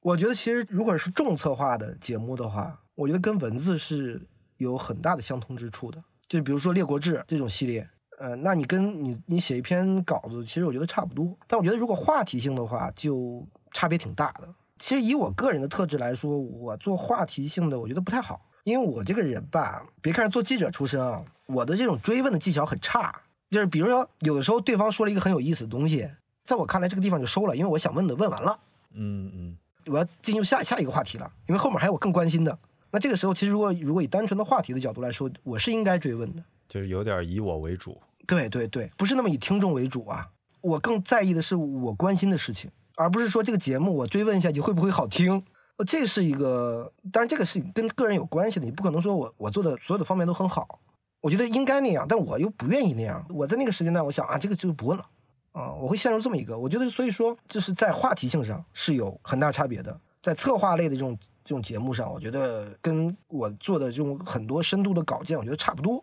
[0.00, 4.20] 我觉得其实如果是重策划的节目的话，我觉得跟文字是
[4.56, 6.02] 有很大的相通之处的。
[6.28, 11.36] 就比如说《列国志》这种系列，呃，那你跟你你写一篇稿子，其实我觉得差不多。
[11.46, 14.48] 但我觉得如果话题性的话，就差别挺大的。
[14.78, 18.40] 其实以我个人的特质来说，我做话题性的，我觉得不太好。
[18.64, 23.14] 因为我这个人吧，别看是做记者出身啊，我的这种追问的技巧很差。
[23.50, 26.10] 就是比如说，有的时候对方说了一个很有意思的东西，
[26.46, 28.58] 在我看来这个地方就收了，因为我想问的问完了，
[28.94, 29.56] 嗯嗯，
[29.86, 32.58] 我要进入下下一个话题了，因为后面还有我更关心的。
[32.94, 36.44] 那这个时候，其实如果如果以单纯的话题的角度来说，我是应该追问的。
[36.68, 38.00] 就是有点以我为主。
[38.24, 40.28] 对对对，不是那么以听众为主啊。
[40.60, 45.42] 我更在意的是我关心的事情，而不是说这个节目我追问一下你会不会好听。
[45.76, 50.78] 呃，这是一个，当然这个是跟个人有关系的，你不可能说我我做的所有的方面都很好。
[51.20, 53.26] 我觉得应该那样，但我又不愿意那样。
[53.28, 55.04] 我在那个时间段，我想啊，这个就不问了
[55.50, 56.56] 啊，我会陷入这么一个。
[56.56, 59.98] 我觉得，所以说就是在话题性上是有很大差别的。
[60.22, 66.02] 在策划类的这种这种节目上，我觉得跟我做的这种很多深度的稿件，我觉得差不多。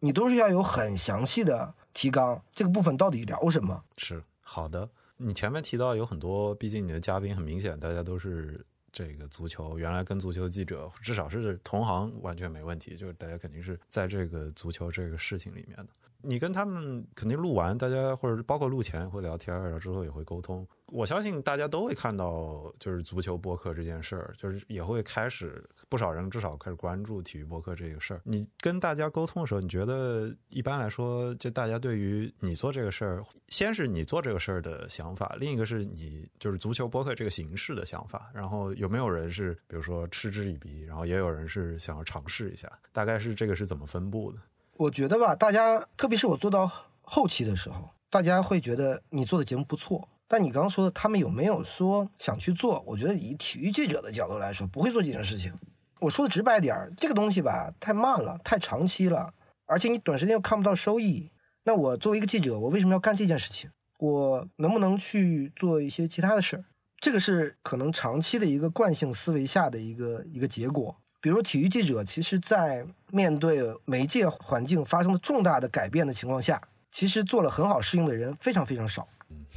[0.00, 3.84] 你都是要有很详细的提纲，这个部分到底聊什么？
[3.96, 4.88] 是好的。
[5.18, 12.96] 你前面提到有很多，毕竟你的嘉宾很明显，大家都是这个足球，原来跟足球记者至少是同行，完全没问题。
[12.96, 15.88] 就是大家肯定是在这个足球这个事情里面的。
[16.22, 20.66] 你跟他们肯定录完，大家或者包括录前会聊天，然后之后也会沟通。
[20.86, 28.20] 我相信大家都会看到，就是足球播客这件事儿，就是也会开始不少人至少开始关注体育播客这个事儿。
[28.24, 38.28] 你跟大家沟通的时候，你觉得一般来说，就大家对于你做这个事儿，先是你做这个事儿的想法，另一个是你就是足球播客这个形式的想法。
[38.34, 42.68] 然后有没有人是比如说嗤之以鼻，然后也有人是想要尝试一下？
[42.92, 44.40] 大概是这个是怎么分布的？
[44.80, 46.70] 我觉得吧，大家特别是我做到
[47.02, 50.08] 后期的时候，大家会觉得你做的节目不错。
[50.26, 52.82] 但你刚刚说的，他们有没有说想去做？
[52.86, 55.52] 我觉得以体育记者的角度来说，不会做这件事情。
[56.00, 59.34] 我说的直白点儿，这个东西吧，太慢了，太长期了，
[59.66, 61.30] 而且你短时间又看不到收益。
[61.64, 63.68] 那我作为一个记者，我为什么要干这件事情？
[63.98, 66.64] 我能不能去做一些其他的事儿？
[66.98, 70.96] 这个是可能长期的一个惯性思维下的一个一个结果。
[71.22, 79.08] 比如体育记者，其实，在面对媒介环境发生了重大的改变的情况下，其实做了很好适应的人非常非常少。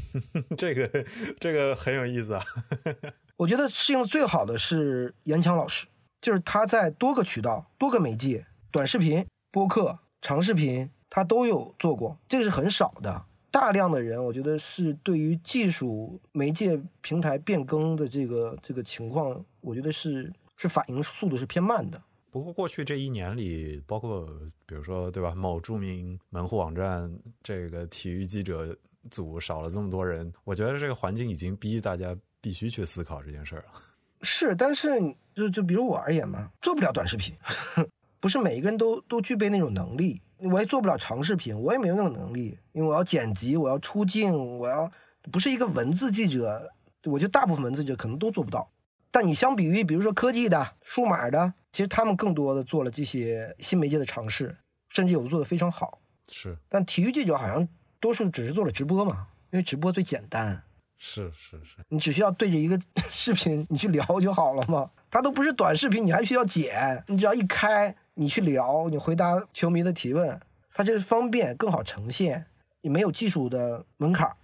[0.58, 1.06] 这个
[1.40, 2.44] 这个很有意思啊。
[3.38, 5.88] 我觉得适应最好的是严强老师，
[6.22, 13.26] 就是他在多个渠道、多个媒介，短视频、播客、长视频，他都有做过，这个是很少的。
[13.50, 20.32] 大量的人，我觉得是对于技术媒介平台变更的这个这个情况，我觉得是。
[20.56, 22.02] 是反应速度是偏慢的。
[22.34, 24.28] 不过过去这一年里，包括
[24.66, 27.08] 比如说对吧，某著名门户网站
[27.44, 28.76] 这个体育记者
[29.12, 33.80] 组少了这么多人，我觉得这个环境已经逼大家必须去思考这件事儿了。
[34.24, 34.90] 是，但是
[35.36, 37.36] 就就比如我而言嘛，做不了短视频，
[38.20, 40.20] 不是每一个人都都具备那种能力。
[40.40, 44.92] 我也做不了长视频，我也没有那种能力，因为我要剪辑，我要出镜，我要
[45.32, 46.68] 不是一个文字记者，
[47.06, 48.68] 我觉得大部分文字记者可能都做不到。
[49.14, 54.58] 但你相比于，比如说科技的、数码的，其实他们更多的做了这些新媒介的尝试，
[54.90, 56.02] 甚至有的做的非常好。
[56.28, 57.68] 是，但体育记者好像
[58.00, 60.64] 多数只是做了直播嘛，因为直播最简单。
[60.98, 62.80] 是是是，你只需要对着一个
[63.12, 64.90] 视频你去聊就好了嘛。
[65.12, 70.40] 它都不是短视频，你还需要剪，你只要一开，你去聊，你回答球迷的提问，
[70.74, 72.48] 它这方便更好呈现，
[72.82, 74.36] 也没有技术的门槛。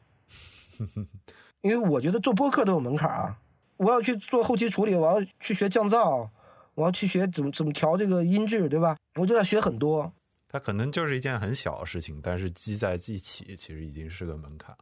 [1.61, 3.39] 因为我觉得做播客都有门槛啊。
[3.79, 6.27] 我要去做后期处理，我要去学降噪，
[6.75, 8.97] 我要去学怎么怎么调这个音质，对吧？
[9.15, 10.11] 我就要学很多。
[10.49, 14.75] 它可能就是一件很小的事情，但是积在一起，其实已经是个门槛。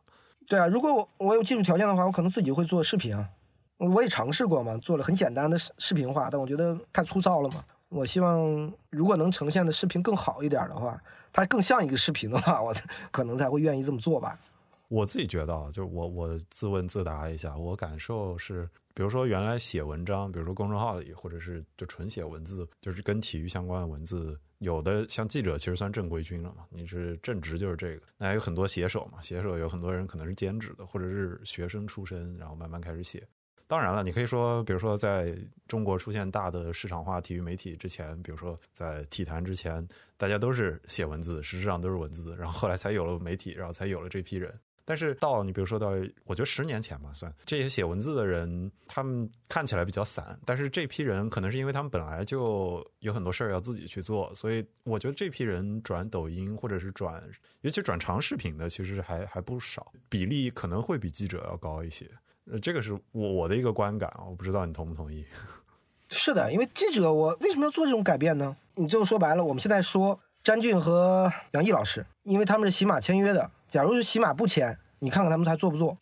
[0.48, 3.30] 对啊，如果我我有技术条件的话，我可能自己会做视频啊。
[3.78, 7.64] 我也尝试过嘛，做了很简单的视视频化，但我觉得太粗糙了嘛。
[7.90, 11.00] 我希望如果能呈现的视频更好一点的话，
[11.32, 12.74] 它更像一个视频的话，我
[13.12, 14.40] 可能才会愿意这么做吧。
[14.88, 18.70] 我自己觉得啊，就是我我自问自答一下，我感受是。
[18.94, 28.02] 比如说，原来写文章，比如说公众号里，或者是就纯写文字，就是跟体育相关的文字，有的像记者其实算正规军了嘛，你是正职就是这个。
[28.18, 33.24] 那还有很多写手嘛，写手有很多人可能是兼职的，或者是学生出身，然后慢慢开始写。
[33.68, 44.52] 当然了，你可以说，比如说在中国出现大的市场化体育媒体之前，比如说在体坛之前，大家都是写文字，实质上都是文字，然后后来才有了媒体，然后才有了这批人。
[44.90, 45.90] 但是到你比如说到，
[46.24, 50.40] 我觉得十年前吧，算这些写文字的人，他们看起来比较散。
[50.46, 57.22] 但是这批人可能是因为他们本来就有很多事儿要自己去做，所以我觉得这批人转抖音或者是转，
[57.64, 62.10] 尤其转长视频的，其实还还不少，比例可能会比记者要高一些。
[62.50, 65.26] 呃，这个是我我的一个观感啊，我不知道你同不同意。
[66.08, 68.56] 是的，因为记者，我为什么要做这种改变呢？
[68.76, 73.52] 你最后说白了，我们现在说詹俊和杨毅老师，因为他们是喜马签约的。
[73.68, 75.98] 假如是起码不签，你看看他们还做不做？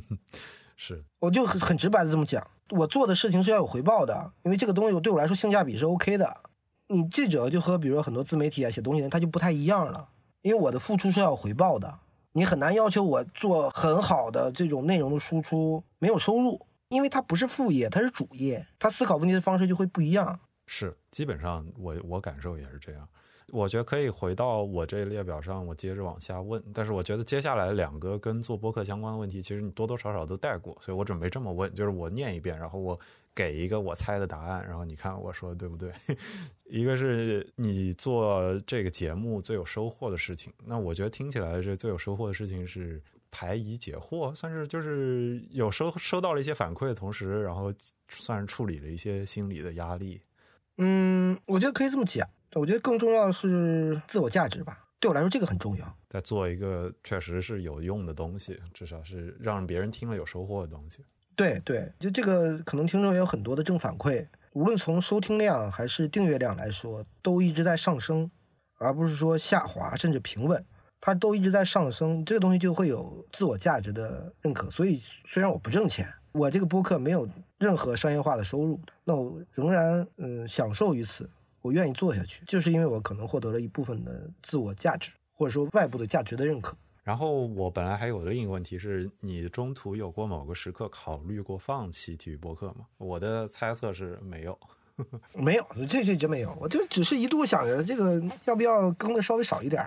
[0.76, 6.40] 是我就很很直白的这么讲，我做的事情是要有回报的，因为这个东西对我来说性价比是 OK 的。
[6.88, 10.08] 你记者就和比如说很多自媒体啊写东西的人，他就不太一样了，
[10.42, 11.98] 因为我的付出是要有回报的。
[12.32, 20.40] 你很难要求我做很好的这种内容的输出没有收入，因为它不是副业，它是主业，他思考问题的方式就会不一样。
[20.66, 23.08] 是，基本上我我感受也是这样。
[23.48, 26.62] 我觉得可以回到我这列表上，我接着往下问。
[26.72, 32.98] 但是我觉得接下来两个跟做播客相关的问题，其实你多多少少都带过，所以我准备这么问，就是我念一遍，然后我
[33.34, 35.92] 给一个我猜的答案，然后你看我说的对不对？
[36.70, 47.72] 一个是你做这个节目最有收获的事情，那我觉得听起来这最有收获的事情是排疑解惑，算是就是有收收到了一些反馈的同时，然后
[48.08, 50.20] 算是处理了一些心理的压力。
[50.78, 52.26] 嗯，我觉得可以这么讲。
[52.54, 55.96] 我觉得更重要的是自我价值吧，对我来说这个很重要。
[56.08, 60.98] 在做一个确实是有用的东西，至少是让别人听了有收获的东西。
[61.34, 68.30] 对对，就这个可能听众也有很多的正反馈，无论从收听量还是订阅量来说，都一直在上升，
[68.78, 70.62] 而不是说下滑甚至平稳，
[71.00, 72.22] 它都一直在上升。
[72.22, 74.70] 这个东西就会有自我价值的认可。
[74.70, 77.26] 所以虽然我不挣钱，我这个播客没有
[77.58, 81.28] 任何商业化的收入，那我仍然嗯享受于此。
[81.62, 86.76] 我愿意做下去，就是因为我可能获得了一部分的自我价值，或者说外部的价值的认可。
[87.04, 92.86] 然后我本来还有另一个问题是，你中途有过某个时刻考虑过放弃体育播客吗？
[92.98, 94.56] 我的猜测是没有，
[95.34, 99.84] 没有，这这真没有，我就只是一度想着这个要不要更的稍微少一点。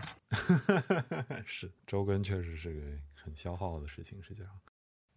[1.46, 2.82] 是周更确实是个
[3.24, 4.50] 很消耗的事情，实际上。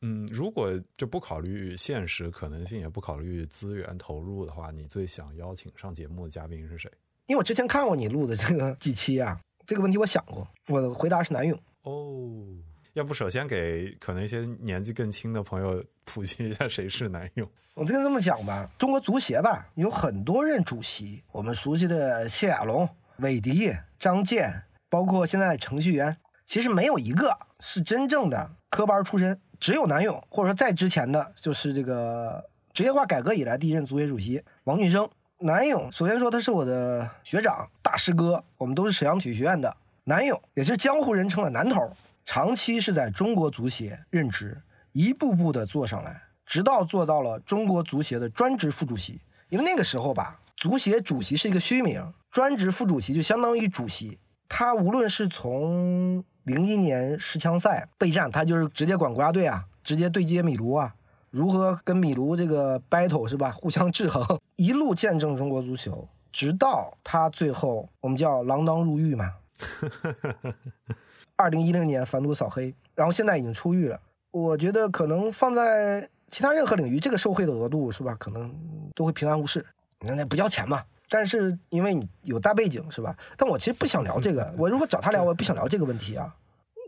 [0.00, 6.90] 嗯，如果就不考虑现实可能性，也不考虑资源投入的话，你最想邀请上节目的嘉宾是谁？
[7.26, 11.58] 因为我之前看过你录的这个几期啊，这个问题我想过，我的回答是南勇。
[11.82, 12.44] 哦，
[12.92, 17.50] 要不首先给可能一些年纪更轻的朋友普及一下谁是南勇？
[17.74, 29.40] 我这个这么讲吧，中国足协吧有很多任主席，我们熟悉的谢亚龙、韦迪、张健，包括现在程序员，其实没有一个是真正的科班出身。
[29.60, 35.08] 只有南勇，或者说在之前的就是这个职业化改革以来第一任足协主席王俊生。
[35.40, 39.76] 南勇首先说他是我的学长、大师哥，我们都是沈阳体育学院的。
[40.04, 41.92] 南勇也就是江湖人称的南头，
[42.24, 44.60] 长期是在中国足协任职，
[44.92, 49.20] 一步步的做上来，直到做到了中国足协的专职副主席。
[49.48, 54.18] 因为那个时候吧，足协主席是一个虚名，专职副主席就相当于主席。
[54.48, 60.94] 他无论是从零一年世枪赛备战，他就是直接管国家队啊，直接对接米卢啊，
[61.30, 63.52] 如何跟米卢这个 battle 是吧？
[63.52, 69.34] 互相制衡， 一路见证中国足球，直到他最后我们叫锒铛入狱嘛。
[71.36, 74.00] 二零一零年反毒扫黑，然后现在已经出狱了。
[74.30, 78.16] 我觉得可能放在其他任何领域，这个受贿的额度是吧？
[78.18, 78.52] 可能
[78.94, 79.64] 都会平安无事。
[80.00, 80.82] 那那不交钱嘛？
[81.08, 83.16] 但是因为你有大背景是吧？
[83.36, 84.54] 但我其实不想聊这个。
[84.58, 86.34] 我如果找他聊，我也不想聊这个问题啊。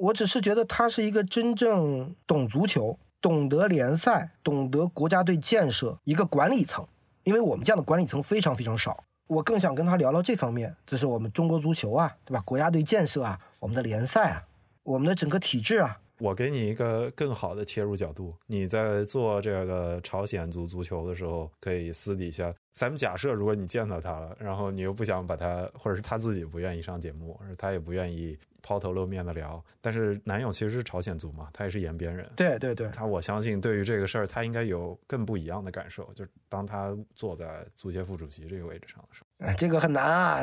[0.00, 6.86] 我只是觉得他是一个真正懂足球、懂得联赛、懂得国家队建设一个管理层。
[7.24, 9.04] 因为我们这样的管理层非常非常少。
[9.26, 12.40] 我更想跟他聊聊这方面，就是我们中国足球啊，对吧？
[12.46, 14.42] 国家队建设啊，我们的联赛啊，
[14.82, 16.00] 我们的整个体制啊。
[16.18, 40.40] 我给你一个更好的切入角度，你在做这个朝鲜足足球的时候，可以私底下，咱们假设如果你见到他了，然后你又不想把他，或者是他自己不愿意上节目，他也不愿意抛头露面的聊，但是男友其实是朝鲜族嘛，他也是延边人，对对对，他我相信对于这个事儿，他应该有更不一样的感受，就是当他坐在足协副主席这个位置上的时候，哎，这个很难啊，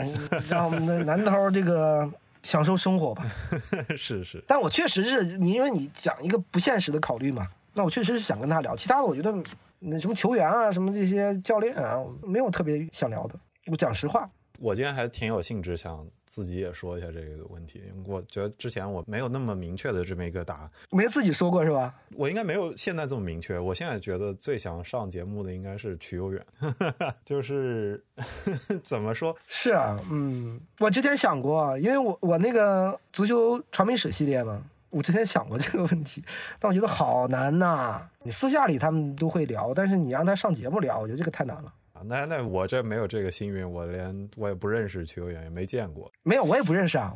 [0.50, 2.10] 让我们的 南头这个。
[2.44, 3.30] 享受生活吧，
[3.98, 9.34] 是是，但我确实是你，因为你讲一个不现实的考虑嘛，那我确实是想跟他聊，其他的我觉得
[9.80, 13.40] 那什么球员啊，什么这些教练啊，没有特别想聊的。
[13.68, 16.08] 我讲实话，我今天还挺有兴致想。
[16.30, 21.96] 自己也说一下这个问题，我觉得之前我没有那么明确的这么一个答案，没自己说过是吧？
[22.16, 23.58] 我应该没有现在这么明确。
[23.58, 26.46] 我现在觉得最想上节目的应该是曲悠远，
[27.26, 28.06] 就是
[28.84, 29.36] 怎么说？
[29.48, 34.62] 是啊，嗯，我之前想过，因为我我那个足球传媒史系列嘛，
[34.98, 36.24] 我之前想过这个问题，
[36.60, 38.10] 但我觉得好难呐。
[38.24, 41.72] 你私下里他们都会聊，但是你让他上节目聊，我觉得这个太难了。
[41.94, 46.12] 啊那那我这没有这个幸运，我连我也不认识曲友远，也没见过。
[46.24, 47.14] 没有，我也不认识啊。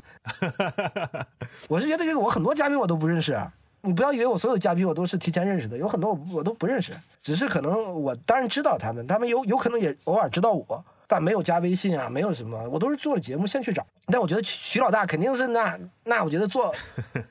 [1.67, 3.39] 我是觉得这个我很多嘉宾我都不认识，
[3.82, 13.86] 你不要以为我所有嘉宾我都是提前认识的，有很多我我都不认识，只是可能我当然知道他们，他们有有可能也偶尔知道我，但没有加微信啊，没有什么，我都是做了节目先去找。
[14.05, 16.74] 但我觉得徐老大肯定是那那，我觉得做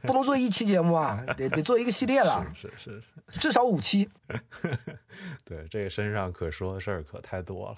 [0.03, 4.07] 不能做一期节目啊，得得做一个系列了， 是是是，至少五期。
[5.47, 7.77] 对，这个身上可说的事儿可太多了。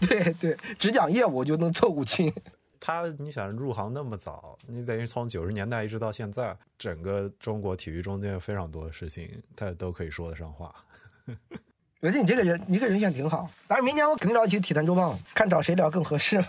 [0.00, 2.34] 对对，只讲业务就能做五期。
[2.80, 10.74] 他，你想入行那么早，你等于从九十年代一直到现在，整个中国体育中间有非常多的事情，他都可以说得上话。
[12.06, 13.50] 觉得你这个人，你这个人选挺好。
[13.66, 16.46] 当然，明年我肯定找你去体坛周报，看找谁聊更合适嘛。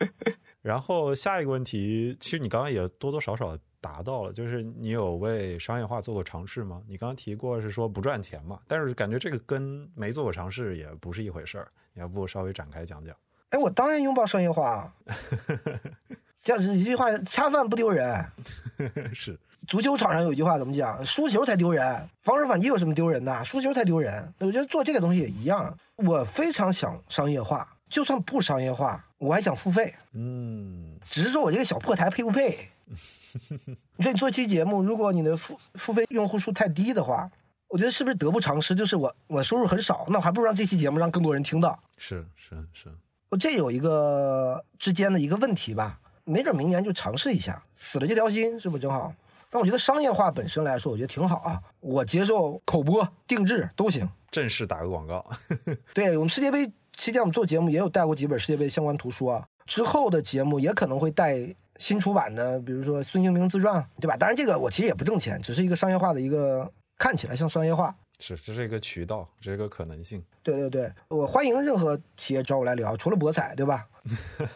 [0.60, 6.82] 然后下一个问题，其实你刚刚也多多少少达到了，就是你有为商业化做过尝试吗？
[6.88, 11.68] 你刚刚提过是说不赚钱嘛，但是感觉这个跟没做过尝试也不是一回事儿。
[11.94, 13.16] 你要不稍微展开讲讲？
[13.50, 14.92] 哎，我当然拥抱商业化，
[16.46, 18.24] 这样一句话，恰饭不丢人。
[19.12, 19.36] 是。
[19.66, 21.04] 足球场上有一句话怎么讲？
[21.04, 23.44] 输球才丢人，防守反击有什么丢人的？
[23.44, 24.32] 输球才丢人。
[24.38, 25.76] 我觉得做这个东西也一样。
[25.96, 29.92] 我非常想商业化，就算不商业化，我还想付费。
[30.12, 32.68] 嗯，只是说我这个小破台配不配？
[33.96, 37.28] 你说你做期节目，如果你的付付费用户数太低的话，
[37.66, 38.72] 我觉得是不是得不偿失？
[38.72, 41.76] 就是我我收入很少，那我还不如让这期节目让更多人听到。
[41.98, 42.88] 是是是，
[43.30, 49.14] 我这有一个之间的一个问题吧，没准明年就尝试一下，死了这条心，是不是正好？
[49.48, 51.62] 但我觉得商业化本身来说，我觉得挺好啊。
[51.80, 54.06] 我接受口播、定制都行。
[54.32, 55.24] 正式打个广告。
[55.94, 59.46] 对我们世界杯期间，我们做节目也有带过几本世界杯相关图书啊。
[59.66, 61.38] 之后的节目也可能会带
[61.76, 64.16] 新出版的，比如说孙兴民自传，对吧？
[64.16, 67.94] 当然，这个我其实也不挣钱，只是一个商业化的一个，看起来像商业化。
[68.18, 70.24] 是，这是一个渠道，这是一个可能性。
[70.42, 73.88] 对对对，我欢迎任何企业找我来聊，除了博彩，对吧？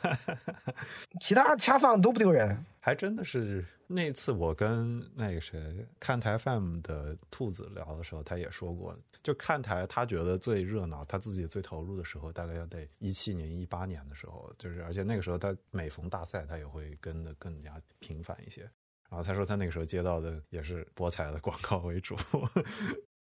[1.21, 2.65] 其他恰饭都不丢人。
[2.81, 3.65] 还真的是。
[3.93, 18.63] 那次我跟那个谁看台 FM 的兔子聊的时候，他也说过，就看台他觉得最热闹，他自己最投入的时候，大概要得一七年、一八年的时候，就是而且那个时候他每逢大赛他也会跟的更加频繁一些。
[19.09, 22.17] 然后他说他那个时候接到的也是博彩的广告为主，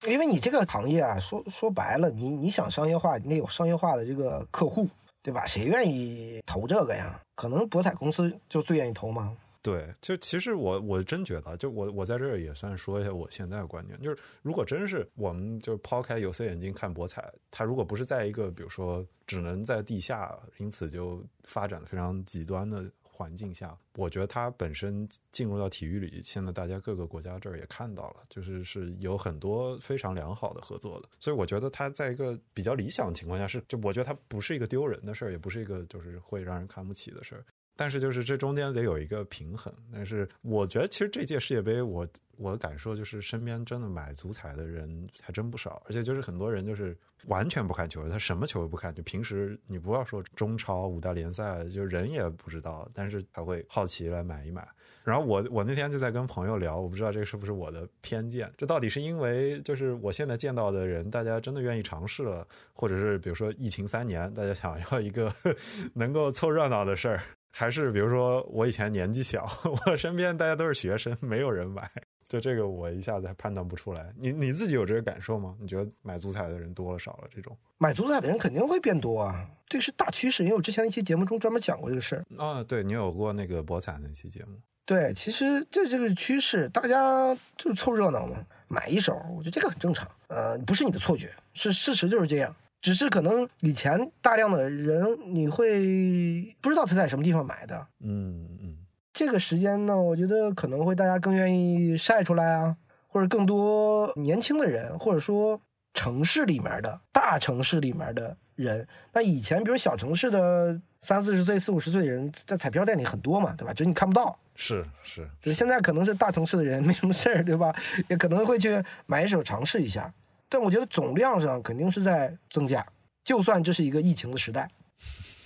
[0.07, 4.89] 因为你这个行业啊，说说白了，你你想商业化，你得有商业化的这个客户，
[5.23, 5.45] 对吧？
[5.45, 7.21] 谁愿意投这个呀？
[7.35, 9.37] 可能博彩公司就最愿意投吗？
[9.61, 22.85] 对，就其实我我真觉得，就我我在这儿也算说一下我现在的观点，就是如果真是我们就抛开有色眼镜看博彩，它如果不是在一个比如说只能在地下，因此就发展的非常极端的
[23.19, 37.45] 环境下，我觉得它本身进入到体育里，现在大家各个国家这儿也看到了，就是是有很多非常良好的合作的，所以我觉得它在一个比较理想的情况下是，就我觉得它不是一个丢人的事儿，也不是一个就是会让人看不起的事儿。
[37.79, 39.73] 但是就是这中间得有一个平衡。
[39.93, 42.05] 但是我觉得其实这届世界杯，我
[42.37, 54.67] 我的感受就是身边真的买足彩的人还真不少，而且就是很多人就是完全不看球，他什么球也不看，就平时你不要说中超五大联赛，就人也不知道，但是他会好奇来买一买。
[55.05, 65.33] 然后我我那天就在跟朋友聊，我不知道这个是不是我的偏见，这到底是因为就是我现在见到的人，大家真的愿意尝试了，或者是比如说疫情三年，大家想要一个
[65.95, 67.21] 能够凑热闹的事儿。
[67.59, 69.45] 还是比如说，我以前年纪小，
[69.85, 71.91] 我身边大家都是学生，没有人买，
[72.29, 74.15] 就这个我一下子还判断不出来。
[74.17, 75.57] 你你自己有这个感受吗？
[75.61, 77.29] 你觉得买足彩的人多了少了？
[77.35, 80.45] 这种买足彩的人肯定会变多啊，这个是大趋势。
[80.45, 82.63] 因为我之前一期节目中专门讲过这个事儿啊。
[82.63, 84.57] 对你有过那个博彩那期节目？
[84.87, 88.37] 对，其实这这个趋势，大家就是凑热闹嘛，
[88.69, 90.09] 买一手，我觉得这个很正常。
[90.29, 92.55] 呃，不是你的错觉，是事实就是这样。
[92.81, 98.77] 只是可能以前大量的人你会不知道他在什么地方买的，嗯嗯，
[99.13, 102.77] 这个时间呢，我觉得可能会大家更愿意晒出来啊，
[103.09, 105.61] 或者更多年轻的人，或者说
[105.93, 113.75] 城市里面的大城市里面的人，那以前比如小城市的三四十岁、四五十岁的人在彩票店里很多嘛，对吧？
[113.75, 117.75] 只是你看不到，是是，只是现在可能是大城市的人没什么事儿，对吧？
[118.09, 120.13] 也可能会去买一手尝试一下。
[120.49, 122.87] 但我觉得总量上肯定是在增加，
[123.25, 124.69] 就算这是一个疫情的时代。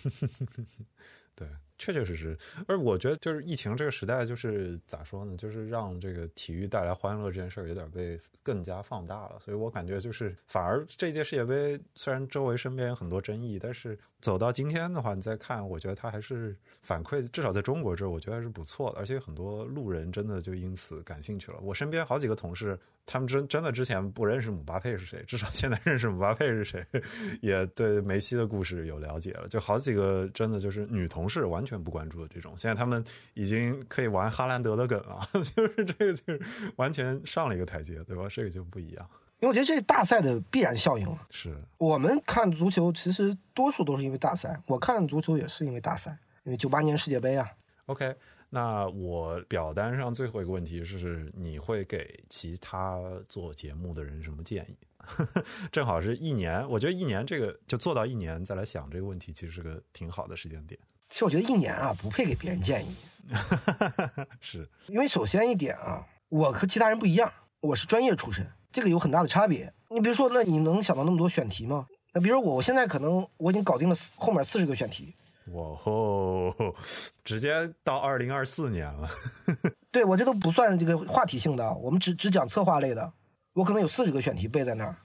[1.83, 2.39] 确确实实。
[2.69, 5.37] 而我觉得，就是疫情这个时代，就是咋说呢？
[5.37, 9.39] 就是让这个体育带来欢乐这件事儿有点被更加放大了。
[9.45, 19.01] 所以我感觉，就是反而这届世界杯虽然周围身边有很多争议，但是走到今天的话，你再看，我觉得它还是反馈，至少在中国这儿，我觉得还是不错的。
[19.01, 21.59] 而且很多路人真的就因此感兴趣了。
[21.61, 22.79] 我身边好几个同事。
[23.05, 26.87] 他们真真的之前不认识姆巴佩是谁，至少现在认识姆巴佩是谁，
[27.43, 29.49] 也对梅西的故事有了解了。
[29.49, 33.05] 就好几个真的就是女同事完全不关注的这种，现在他们
[33.35, 36.41] 已经可以玩哈兰德的梗了， 就是这个就是
[36.77, 38.27] 完全上了一个台阶，对吧？
[38.31, 39.11] 这个就不一样。
[39.41, 41.27] 因为我觉得这是大赛的必然效应了。
[41.31, 44.61] 是我们看足球，其实多数都是因为大赛。
[44.67, 47.49] 我看足球也是因为大赛，因为九八年世界杯啊。
[47.87, 48.15] OK。
[48.55, 54.77] 那我表单上最后一个问题是：你会给其他做节目的人什么建议？
[55.73, 60.79] 正好是一年，我觉得一年这个就做到一年再来想这个问题，其实是个挺好的时间点。
[61.13, 62.97] 其实我觉得一年啊，不配给别人建议，
[64.41, 69.71] 是因为首先一点啊，我和其他人不一样，我是专业出身，这个有很大的差别。
[69.91, 71.87] 你比如说，那你能想到那么多选题吗？
[72.15, 75.15] 那比如说我，我现在可能我已经搞定了四后面四十个选题，
[75.49, 76.75] 哇吼，
[77.23, 79.11] 直接到二零二四年了。
[79.93, 83.13] 对我这都不算这个话题性的，我们只只讲策划类的，
[83.53, 84.97] 我可能有四十个选题背在那儿，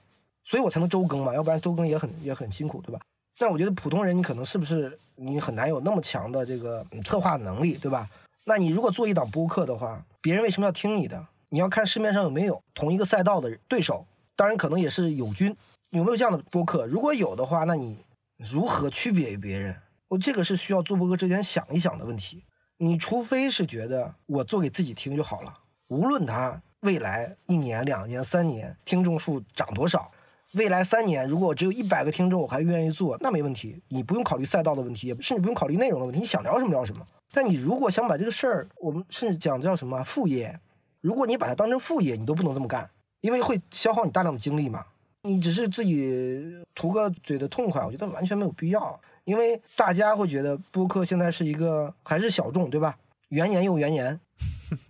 [0.42, 2.98] 所以我才能周更嘛，要不然周更也很也很辛苦，对吧？
[3.38, 8.08] 但我觉得普通人你可能是不是你很难有那么强的这个策划能力，对吧？
[8.44, 11.26] 那你如果做一档播客的话，别人为什么要听你的？
[11.50, 15.56] 你要看市面上有没有同一个赛道的对手，当然可能也是友军，
[15.90, 16.84] 有没有这样的播客？
[16.86, 17.98] 如果有的话，那你
[18.36, 19.76] 如何区别于别人？
[20.08, 22.44] 我这个是需要做播客之前想一想的问题。
[22.78, 25.58] 你除非是觉得我做给自己听就好了，
[25.88, 30.10] 无论他未来一年、两年、三年听众数涨多少，
[30.54, 33.82] 未来三年如果我只有一百个听众，我还愿意做，那没问题。
[33.88, 37.06] 你不用考虑赛道的问题，也甚至不用考虑内容的问题，你想聊什么聊什么。
[37.32, 40.58] 但你如果想把这个事儿，我们甚至讲叫什么副业，
[41.02, 42.88] 如果你把它当成副业，你都不能这么干，
[43.20, 44.86] 因为会消耗你大量的精力嘛。
[45.22, 48.98] 你只是自己图个嘴的痛快，我觉得完全没有必要。
[49.24, 52.96] 因为大家会觉得播客现在是一个还是小众，对吧？
[53.28, 54.18] 元年又元年，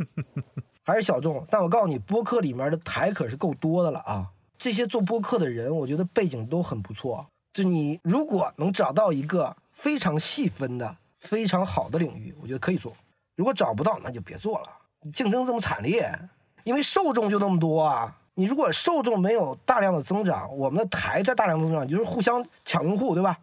[0.86, 1.44] 还是小众。
[1.50, 4.30] 但我告诉你，播客里面的台可是够多的了啊！
[4.58, 7.24] 这些做播客的人，我觉得背景都很不错。
[7.52, 12.92] 就你如果能找到一个非常细分的、非常好的领域，我觉得可以做。
[13.36, 14.66] 如果找不到，那就别做了。
[15.12, 16.12] 竞争这么惨烈，
[16.64, 18.14] 因为受众就那么多啊。
[18.34, 23.38] 你如果受众没有大量的增长，我们的台在大量增长，就是互相抢用户，对吧？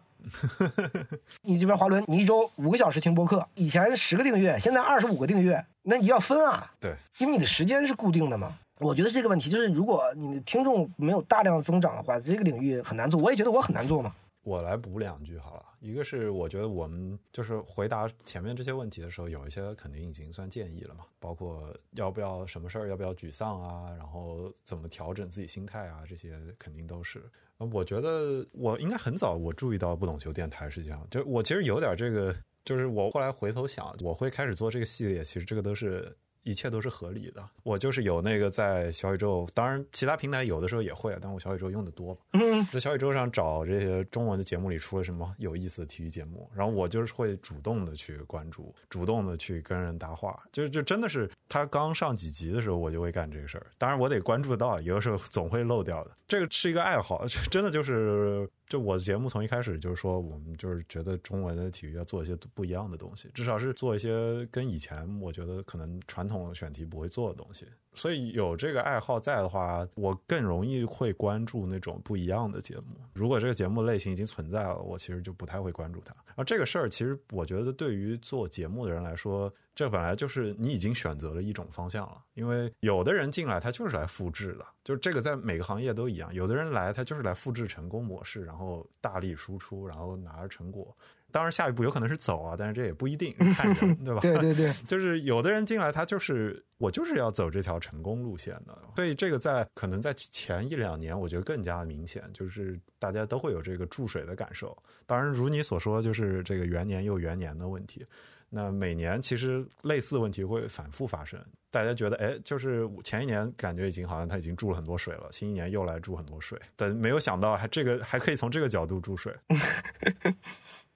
[1.42, 8.58] 你这边华伦，你一周五个小时听播客，以前十个订阅，现在二十五个订阅，那你要分啊，对，因为你的时间是固定的嘛。
[8.78, 13.18] 我觉得这个问题就是，如果你的听众没有大量的增长的话，这个领域很难做。
[13.20, 14.14] 我也觉得我很难做嘛。
[14.42, 15.62] 我来补两句好了。
[15.80, 27.22] 一个是我觉得我们就是回答前面这些问题的时候，有一些肯定已经算建议了嘛，包括要不要什么事儿，要不要沮丧啊，然后怎么调整自己心态啊，这些肯定都是。
[27.58, 36.14] 我觉得我应该很早我注意到不懂球电台是这样，就是我其实有点这个，就是我后来回头想，我会开始做这个系列，其实这个都是。
[36.46, 37.44] 一切都是合理的。
[37.64, 42.16] 我就是有那个在小宇宙，当然其他平台有的时候也会，但我小宇宙用的多。
[42.32, 50.40] 嗯，在小宇宙上找这些中文的节目里出了什么有意思的体育节目，然后我就是会主动的去关注，主动的去跟人搭话。
[50.52, 53.66] 就就真的是他刚上几集的时候，我就会干这个事儿。
[53.76, 56.12] 当然我得关注到，有的时候总会漏掉的。
[56.28, 58.48] 这个是一个爱好， 真的就是。
[58.66, 67.66] 就我的节目从一开始就是说，我们就是觉得中文的体育要做一些不一样的东西，至少是做一些跟以前我觉得可能传统选题不会做的东西。
[67.96, 72.96] 所以有这个爱好在的话，我更容易会关注那种不一样的节目。
[73.14, 76.14] 如果这个节目类型已经存在了，我其实就不太会关注它。
[76.36, 82.22] 而这个事儿，其实我觉得对于做节目的人来说，这本来就是你已经选择了一种方向了。
[82.34, 86.32] 因为有的人进来他就是来复制的，就是这个在每个行业都一样。
[86.34, 90.94] 有的人来他就是来复制成功模式，然后大力输出，然后拿着成果。
[91.36, 94.20] 当然，下一步有可能是走啊，但是这也不一定， 看人，对吧？
[94.22, 104.74] 对对对， 就是有的人进来，他就是我就是要走这条成功路线的，所以这个在可能在前一两年，我觉得更加明显，就是大家都会有这个注水的感受。
[105.04, 108.02] 当然，如你所说，就是这个元年又元年的问题。
[108.48, 119.34] 那每年其实类似问题会反复发生，大家觉得哎，就是前一年感觉已经好像他已经注了很多水了，新一年又来注很多水，但没有想到还这个还可以从这个角度注水。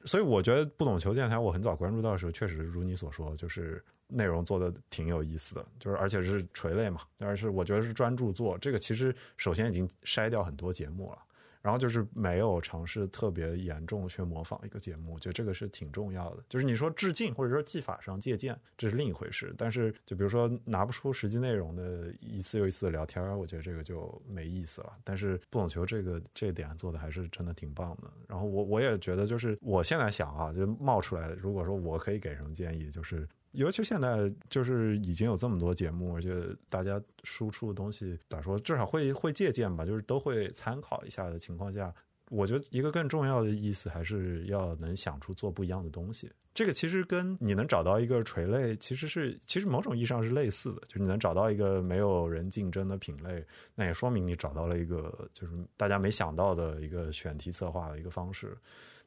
[0.04, 11.18] 所以我觉得不懂球电台，我很早关注到的时候，确实如你所说，就是内容做的挺有意思的，就是而且是垂类嘛，但是我觉得是专注做这个，其实首先已经筛掉很多节目了。
[11.62, 16.42] 然后就是没有尝试特别严重去模仿一个节目，我觉得这个是挺重要的。
[16.48, 19.54] 就是你说致敬或者说技法上借鉴，这是另一回事。
[19.58, 24.92] 但是就比如说拿不出实际内容的一次又一次的聊天，我觉得这个就没意思了。
[25.04, 28.10] 但是不懂球这个这点做的还是真的挺棒的。
[28.26, 33.28] 然后我我也觉得就是我现在想啊，就冒出来的，如果说我可以给什么建议，就是。
[33.52, 36.30] 尤其现在就是已经有这么多节目，而且
[36.68, 41.92] 大家输出的东西咋说，至少会会借鉴吧，就是都会参考一下的情况下，
[42.30, 46.30] 我觉得一个更重要的意思还是要能想出做不一样的东西。
[46.54, 53.44] 这个其实跟你能找到一个垂类，其实是其实某种意义上是类似的，就是你能找到一个没有人竞争的品类，
[53.74, 58.56] 那也说明你找到了一个就是大家没想到的一个选题策划的一个方式，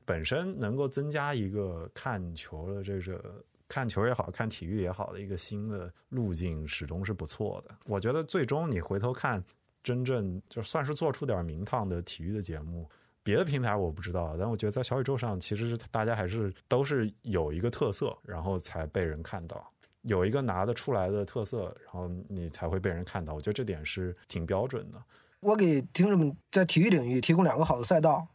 [0.04, 3.42] 本身能够增加一个看球的这个。
[3.74, 7.76] 看球也好看体育也好的一个新的路径，始终是不错的。
[7.86, 9.44] 我觉得最终你回头看，
[9.84, 12.88] 真正就算是做出点名堂的体育的节目，
[13.24, 19.68] 别的平台我不知道，但我觉得在小宇宙上，其实是大家还是都是有一个特色，然后才被人看到，
[20.04, 23.34] 有一个拿得出来的特色，然后你才会被人看到。
[23.34, 25.04] 我觉得这点是挺标准的。
[25.40, 28.28] 我给听众们在体育领域提供两个好的赛道，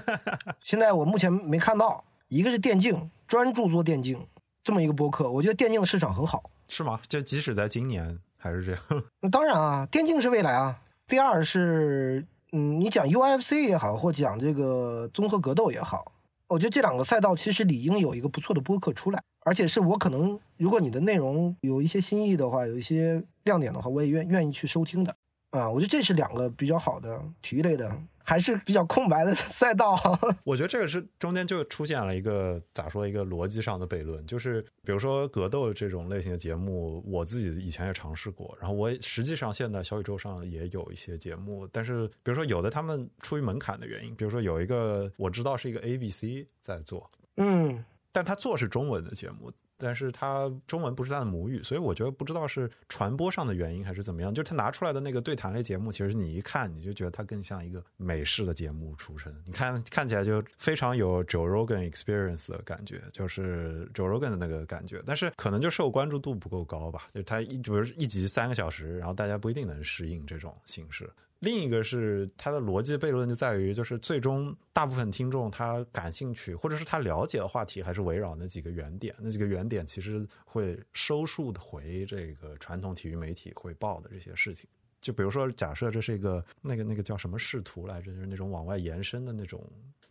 [0.60, 4.28] 现在我目前没看到，一个是电竞，专注做电竞。
[4.64, 6.98] 这么一个播客，我觉得电竞的市场很好，是吗？
[7.06, 8.80] 就即使在今年还是这样？
[9.20, 10.80] 那当然啊，电竞是未来啊。
[11.06, 16.12] 第二是，嗯，你讲 UFC 也好，或讲这个综合格斗也好，
[16.48, 25.14] 我觉得这两个赛道其实理应有一个不错的播客出来，而且是我可能，如果你的内容有一些新意的话，有一些亮点的话，我也愿愿意去收听的。
[25.54, 29.96] 啊，我觉得这是两个比较好的体育类的，还是比较空白的赛道。
[30.42, 49.52] 我觉得这个是中间就出现了一个咋说一个逻辑上的悖论，就是比如说格斗这种类型的节目，我自己以前也尝试过，然后我实际上现在小宇宙上也有一些节目，但是比如说有的他们出于门槛的原因，比如说有一个我知道是一个 ABC 在做，嗯，但他做是中文的节目。
[49.76, 54.32] 但是他中文不是他的母语，所以我觉得不知道是传播上的原因还是怎么样。
[54.32, 59.34] 就是他拿出来的那个对谈类节目，其实你一看你就觉得它更像一个美式的节目出身。
[59.44, 65.02] 你看看起来就非常有 Joe Rogan Experience 的感觉，就是 Joe Rogan 的那个感觉。
[65.04, 67.08] 但是可能就受关注度不够高吧。
[67.12, 71.10] 就他一比如一集三个小时，然后大家不一定能适应这种形式。
[71.44, 79.14] 另一个是它的逻辑悖论，就在于就是最终大部分听众他感兴趣或者是他了解的话题，还是围绕那几个原点。
[79.18, 84.66] 那几个原点其实会收束的回这个传统体育媒体会报的这些事情。
[85.02, 89.62] 就比如说，假设这是一个那个那个叫什么视图来着，就是那种往外延伸的那种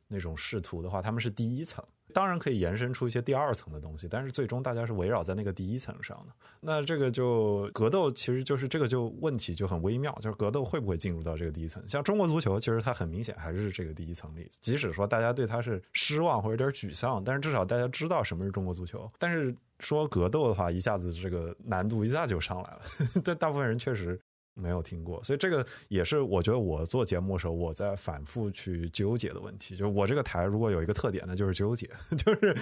[0.07, 1.83] 那种视图的话，他们是第一层。
[2.13, 6.33] 当然可以延伸出一些第二层的东西，但是最终大家是围绕在那个第一层上的。
[6.61, 11.83] 那这个就格斗，其实就是这个就问题就很微妙，就是格斗会不会进入到这个第一层？
[11.87, 14.47] 像中国足球，其实它很明显还是这个第一层里。
[14.61, 19.09] 即使说大家对它是失望或者有点沮丧，但是至少大家知道什么是中国足球。
[19.17, 22.81] 但是说格斗的话，一下子这个难度一下就上来了。
[23.23, 24.19] 但大部分人确实。
[24.55, 29.75] 没有听过，所以这个也是我觉得我做节目的时候我在反复去纠结的问题。
[29.75, 32.55] 就是我这个台如果有一个特点呢，就是纠结， 就是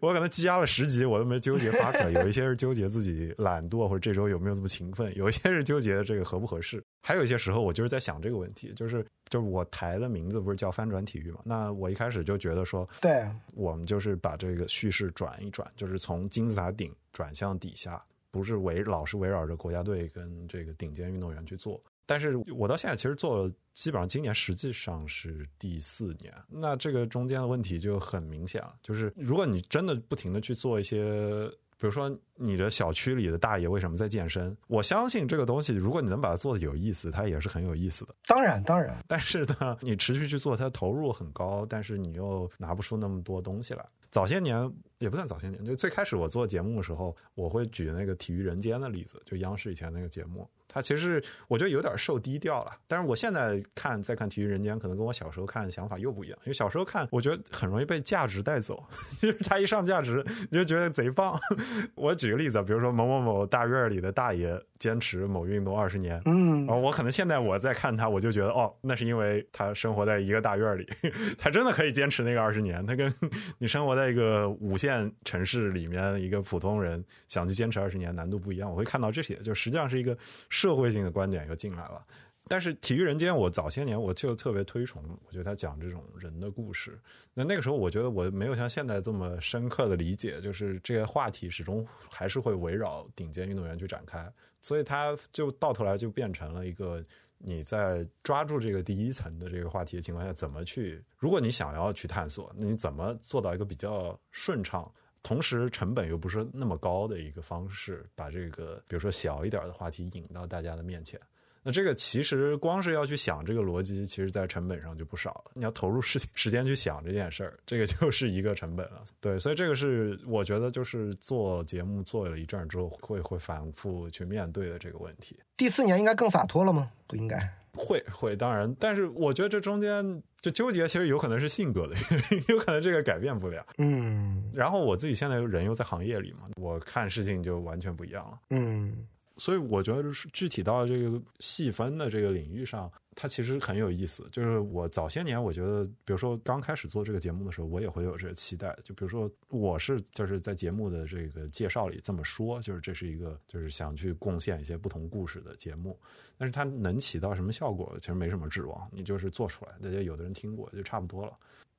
[0.00, 2.10] 我可能积压了十集，我都没纠结发出来。
[2.10, 11.40] 有一些是纠结自己懒惰，或者这周有没有这么勤奋；有一些是纠结这个合不合适；还有一些时候我就是在想这个问题，就是就是我台的名字不是叫翻转体育嘛？
[11.44, 18.02] 那我一开始就觉得说，对，我们就是把这个叙事转一转，就是从金字塔顶转向底下。
[18.30, 38.14] 不是围老是围绕着国家队跟这个顶尖运动员去做，但是我到现在其实做了，基本上今年实际上是第四年，那这个中间的问题就很明显了，就是如果你真的不停的去做一些，比如说你的小区里的大爷为什么在健身，我相信这个东西，如果你能把它做的有意思，它也是很有意思的。
[38.26, 43.84] 当然，当然，但是呢，你持续去做，它投入很高，但是你又拿不出那么多东西来。
[44.10, 44.70] 早些年
[45.00, 50.48] 也不算早些年，就最开始我做节目的时候，我会举那个《体育人间》的例子，就央视以前那个节目。
[50.72, 56.38] 它其实我觉得有点受低调了，但是我现在看再看《体育人间》，可能跟我小时候看的想法又不一样。
[56.44, 58.80] 因为小时候看，我觉得很容易被价值带走，
[59.18, 61.36] 就是他一上价值，你就觉得贼棒。
[61.96, 70.86] 我举个例子，比如说某某某大院里的大爷坚持某运动二十年，嗯，我可能现在我在看他，我就觉得哦，那是因为他生活在一个大院里，
[71.36, 72.86] 他真的可以坚持那个二十年。
[72.86, 73.12] 他跟
[73.58, 74.89] 你生活在一个五线
[75.24, 78.70] 城市里面一个普通人想去坚持二十年，难度不一样。
[78.70, 80.16] 我会看到这些，就实际上是一个。
[80.48, 82.04] 社会性的观点又进来了，
[82.46, 86.98] 但是《体育人间》我早些年我就特别推崇，我觉得他讲这种人的故事。
[87.34, 94.30] 那那个时候我觉得我没有像现在这么深刻的理解，就是这个话题始终还是会围绕顶尖运动员去展开，
[94.60, 97.04] 所以他就到头来就变成了一个
[97.42, 101.02] 你在抓住这个第一层的这个话题的情况下，怎么去？
[101.16, 104.92] 如果你想要去探索，那你怎么做到一个比较顺畅？
[105.22, 111.20] 同时，成本又不是那么高的一个方式，把这个比如说小一点的话题引到大家的面前。
[111.62, 115.52] 那这个其实光是要去想这个逻辑，其实在成本上就不少了。
[115.54, 119.02] 你要投入时 时间去想这件事儿，这个就是一个成本了。
[119.20, 125.38] 对，所以这个是我觉得就是做节目做了一阵之后，会会反复去面对的这个问题。
[125.56, 126.90] 第四年应该更洒脱了吗？
[127.06, 127.38] 不应该。
[127.72, 131.94] 会会，当然，但是我觉得这中间就纠结，其实有可能是性格的，
[132.48, 133.64] 有可能这个改变不了。
[133.78, 138.40] 嗯然后我自己现在人又在行业里嘛，我看事情就完全不一样了。
[138.50, 139.06] 嗯
[139.40, 144.28] 所以我觉得是具体到这个细分的这个领域上，它其实很有意思。
[144.30, 148.76] 就是我早些年，我觉得，比如说刚开始做这个节目的时候，我也会有这个期待。
[148.84, 155.98] 就比如说，我是就是在节目的这个介绍里这么说，就是这是一个就是想去贡献一些不同故事的节目，
[156.36, 158.86] 但是它能起到什么效果，其实没什么指望。
[158.92, 161.32] 你就是做出来，大家有的人听过就差不多了。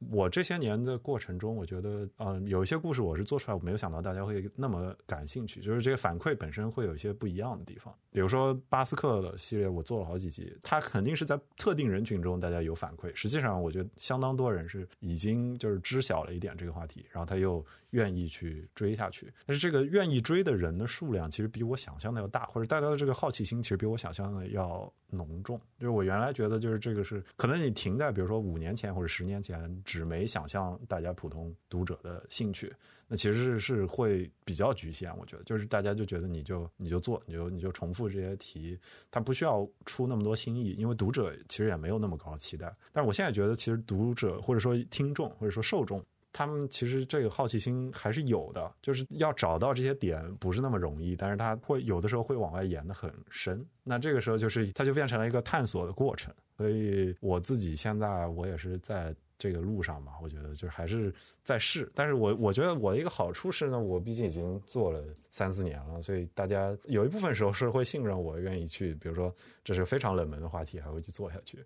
[0.09, 7.93] 我这些年的过程中，我觉得，嗯、有一些故事我是做出来，我没有想到大家会那么感兴趣，就是这个反馈本身会有一些不一样的地方。
[8.11, 13.13] 比如说巴斯克的系列，我做了好几集，它肯定是在特定人群中大家有反馈。
[13.15, 19.31] 实际上，我觉得相当多人是已经就是知晓了一点这个话题，然后他又愿意去追下去。
[19.45, 25.59] 但是这个愿意追的人的数量，其实比我想象的要大，或者大家的这个好奇心其实比我想象的要浓重。
[25.79, 32.73] 就是我原来觉得，就是这个是可能你停在比如说五年前或者十年前，只没想象大家普通读者的兴趣，
[33.07, 35.15] 那其实是会比较局限。
[35.17, 38.79] 我觉得就是大家就觉得你就你就做，你就你就重复这些题，
[39.09, 42.71] 它不需要出那么多新意，因为读者其实也没有那么高期待。
[42.93, 46.03] 但是我现在觉得，其实读者或者说听众或者说受众。
[46.33, 53.65] 他们其实这个好奇心还是有的，就是要找到这些点不是那么容易，但是他会有的时候会往外延的很深。
[53.83, 56.33] 那这个时候就是它就变成了一个探索的过程。
[56.57, 61.11] 所以我自己现在我也是在这个路上嘛，我觉得就是还是
[61.43, 61.91] 在试。
[61.95, 71.57] 但是我我觉得我的一个好处是呢，我毕竟已经做了三四年了，所以大家有一部分时候是会信任我，愿意去，比如说这是非常冷门的话题，还会去做下去。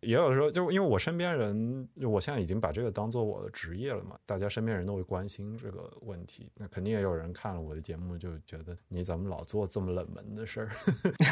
[0.00, 6.50] 也有时候，就因为我身边人，就我现在已经把这个当做我的职业了嘛，大家身边人都会关心这个问题。
[6.54, 10.70] 那肯定也有人看了我的节目，就觉得你怎么老做这么冷门的事儿？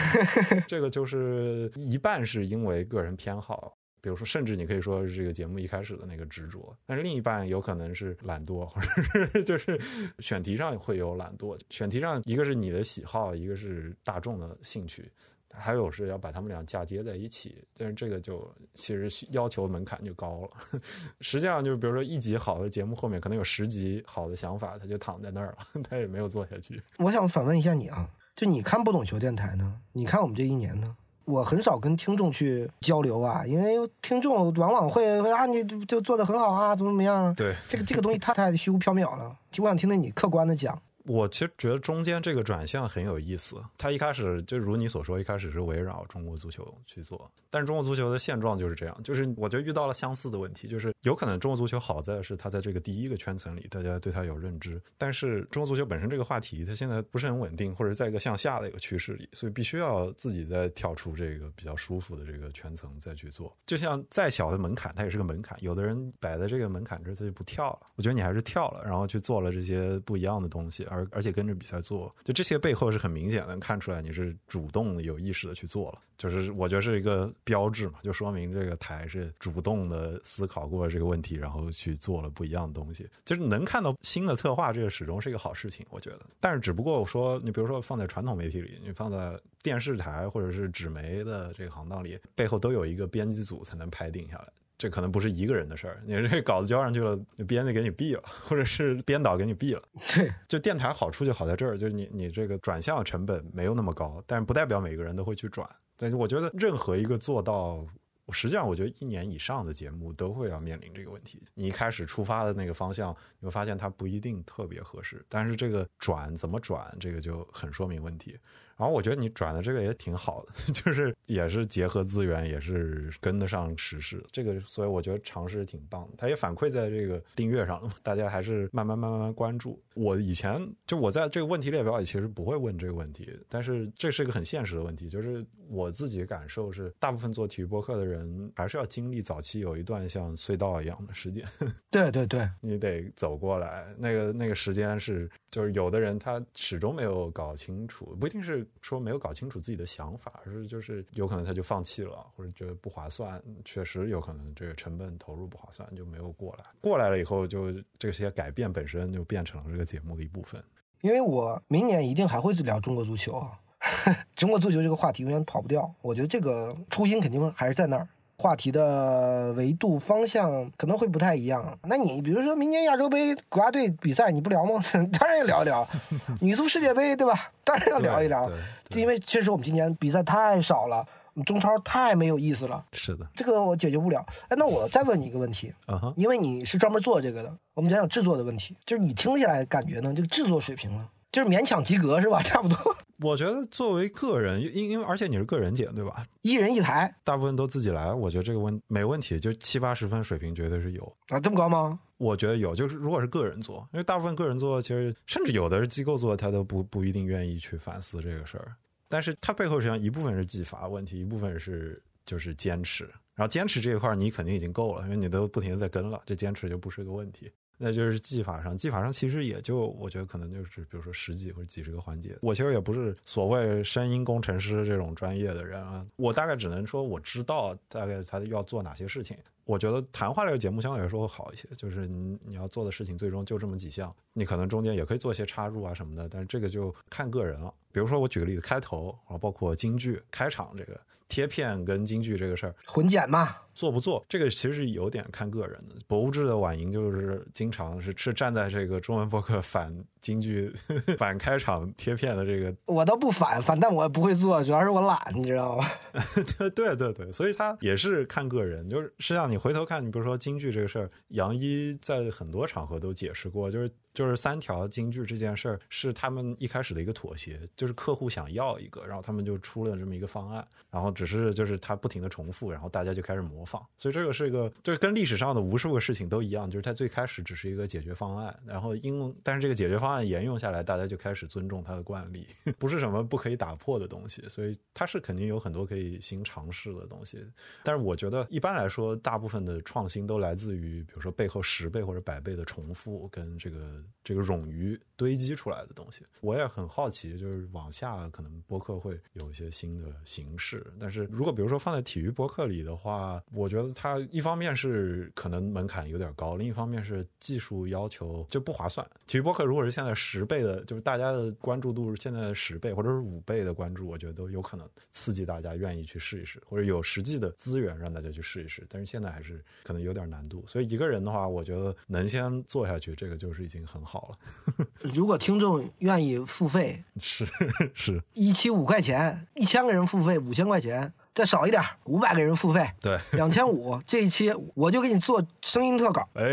[0.69, 8.89] 这个就是一半是因为个人偏好，比如说，甚至你可以说是这个节目一开始的那个执着，但是另一半有可能是懒惰，或者
[9.33, 9.81] 是 就是
[10.19, 11.59] 选题上会有懒惰。
[11.71, 15.11] 选题上一个是你的喜好，一个是大众的兴趣。
[15.55, 20.81] 还有是要把他们俩嫁接在一起，但是这个就其实要求门槛就高了。
[21.21, 26.83] 实际上就是比如说一集好的节目后面可能有十集好的想法，他就躺在那儿了， 他也没有做下去。
[26.99, 29.75] 我想反问一下你啊，就你看不懂球电台呢？
[29.93, 30.97] 你看我们这一年呢？
[31.25, 37.35] 我很少跟听众去交流啊，因为听众往往会会啊，你就就做的很好啊，怎么怎么样啊？
[37.37, 40.81] 对，这个这个东西太太虚无缥缈了，我想听听你客观的讲。
[41.09, 43.57] 我其实觉得中间这个转向很有意思。
[43.77, 63.57] 它一开始就如你所说，一开始是围绕中国足球去做，但是中国足球的现状就是这样，就是我觉得遇到了相似的问题，就是有可能中国足球好在是它在这个第一个圈层里，大家对它有认知，但是中国足球本身这个话题，它现在不是很稳定，或者在一个向下的一个趋势里，所以必须要自己再跳出这个比较舒服的这个圈层再去做。
[63.67, 67.87] 就像再小的门槛，它也是个门槛，有的人摆在这个门槛这，他就不跳了。
[67.97, 71.79] 我觉得你还是跳了，然后去做了这些不一样的东西，而而而且跟着比赛。
[71.81, 83.09] 做，就这些背后是很明显的看出来你是主动、有意识的去做了，就是我觉得是一个标志嘛，就说明这个台是主动的思考过这个问题，然后去做了不一样的东西。
[83.25, 86.21] 就是能看到新的策划，这个始终是一个好事情，我觉得。
[86.41, 94.49] 但是只不过说，你比如说放在传统媒体里，你放在电视台或者是纸媒的这个行当里，背后都有一个编辑组才能拍定下来。
[94.79, 97.19] 这可能不是一个人的事儿，你这稿子交上去了，
[97.49, 99.83] 编辑给你毙了，或者是编导给你毙了。
[100.15, 105.69] 对，就电台好处就好在这儿，就是你你这个转向成本没有那么高，但是不代表每个人都会去转。
[105.97, 107.85] 但是我觉得任何一个做到，
[108.31, 111.43] 实际上我觉得一年以上的节目都会要面临这个问题。
[111.55, 118.39] 你一开始出发的那个方向，你会发现它不一定特别合适，但是这个转怎么转，这个就很说明问题。
[118.79, 124.25] 然后我觉得你转的这个也挺好的， 就是也是结合资源，也是跟得上时事。
[124.31, 126.15] 这个，所以我觉得尝试挺棒的。
[126.17, 129.83] 它也反馈在这个订阅上了，大家还是慢慢慢慢慢关注。
[129.95, 141.45] 我以前就我在这个问题列表里其实不会问这个问题，但是这是一个很现实的问题，就是我自己感受是，大部分做体育播客的人还是要经历早期有一段像隧道一样的时间。
[141.91, 148.65] 对对对，你得走过来，那个那个时间是，就是有的人他始终没有搞清楚，不一定是。
[148.81, 156.65] 说没有搞清楚自己的想法，而是就是有可能他就放弃了，或者觉得不划算，确实有可能这个成本投入不划算，就没有过来。
[156.81, 160.63] 过来了以后，就这些改变本身就变成了这个节目的一部分。
[161.01, 163.61] 因为我明年一定还会聊中国足球啊，
[164.35, 165.95] 中国足球这个话题永远跑不掉。
[166.03, 168.09] 我觉得这个初心肯定还是在那儿。
[168.39, 171.77] 话题的维度方向可能会不太一样。
[171.83, 174.81] 那你比如说明年亚洲杯国家队比赛，你不聊吗？
[175.19, 175.89] 当然要聊一聊。
[176.41, 177.51] 女足世界杯，对吧？
[177.65, 178.49] 当然要聊一聊。
[178.91, 184.25] 因为确实我们今年比赛太少了，你中超太没有意思了，是的，这个我解决不了。
[184.49, 192.41] 哎，那我再问你一个问题，啊哈，因为你是专门做这个的，我们讲讲制作的问题，就是你听起来感觉呢，这个制作水平呢，就是勉强及格是吧？
[192.47, 196.27] 差不多，我觉得作为个人，因因为而且你是个人剪对吧？
[196.43, 201.17] 一人一台大部分都自己来，我觉得这个问没问题，就七八十分水平绝对是有。
[201.29, 201.99] 啊，这么高吗？
[202.17, 208.75] 我觉得有，就是如果是个人做，因为大部分个人做，其实甚至有的是机构做，他都不不一定愿意去反思这个事儿。
[209.09, 213.05] 但是它背后实际上一部分是技法问题，一部分是就是坚持。
[213.35, 217.51] 然后坚持这一块儿你肯定已经够了，因为你都不停的在跟了，这坚持就不是个问题。
[217.79, 222.37] 那就是技法上，技法上其实也就我觉得可能就是比如说十几或者几十个环节。
[222.43, 229.37] 我其实也不是所谓声音工程师这种专业的人啊，我大概只能说我知道大概他要做哪些事情。
[229.65, 237.73] 我觉得谈话类的节目相对来说会好一些，就是你你要做的事情最终就这么几项，你可能中间也可以做一些插入啊什么的，但是这个就看个人了。
[237.99, 245.97] 比如说我举个例子，开头啊，包括京剧开场这个贴片跟京剧这个事儿，混剪嘛，做不做，这个其实是有点看个人的。
[246.07, 250.73] 博物志的婉莹就是经常是是站在这个中文博客反京剧、
[251.19, 255.85] 反开场贴片的这个，我倒不反，反但我也不会做，主要是我懒，你知道吗？
[256.57, 258.89] 对对对对，所以他也是看个人。
[258.89, 273.81] 就是实际上你回头看，你比如说京剧这个事儿，杨一在很多场合都解释过，就是就是三条京剧这件事儿是他们一开始的一个妥协，就是客户想要一个，然后他们就出了这么一个方案，然后只是就是他不停的重复，然后大家就开始模仿。
[273.97, 282.45] 所以这个是一个，就是跟历史上的无数个事情都一样，就是它最开始只是一个解决方案，然后因但是这个解决方案沿用下来，大家就开始尊重它的惯例，
[282.77, 287.39] 不是什么不可以打破的东西，所以它是肯定有很多可以新尝试的东西。
[287.85, 296.23] 但是我觉得一般来说，大部分的创新都来自于，比如说背后十倍或者百倍的重复跟这个这个冗余堆积出来的东西。
[296.41, 300.87] 我也很好奇，就是往下可能播客会有一些新的形式。
[300.99, 309.09] 但是如果比如说放在体育播客里的话，我觉得它一方面是可能门槛有点高，另一方面是技术要求就不划算。
[309.27, 318.87] 体育播客如果是现在十倍的，就是大家的关注度是现在的十倍或者是五倍的关注，我觉得都有可能刺激大家愿意去试一试，或者有实际的资源让大家去试一试。
[318.89, 324.87] 但是现在还是可能有点难度，所以一个人的话，我觉得能先做下去，这个就是已经很好了。
[325.03, 327.47] 如果听众愿意付费， 是
[327.95, 336.45] 是，一期五块钱，一千个人付费五千块钱，再少一点五百个人付费对，两千五，这一期我就给你做声音特稿，哎，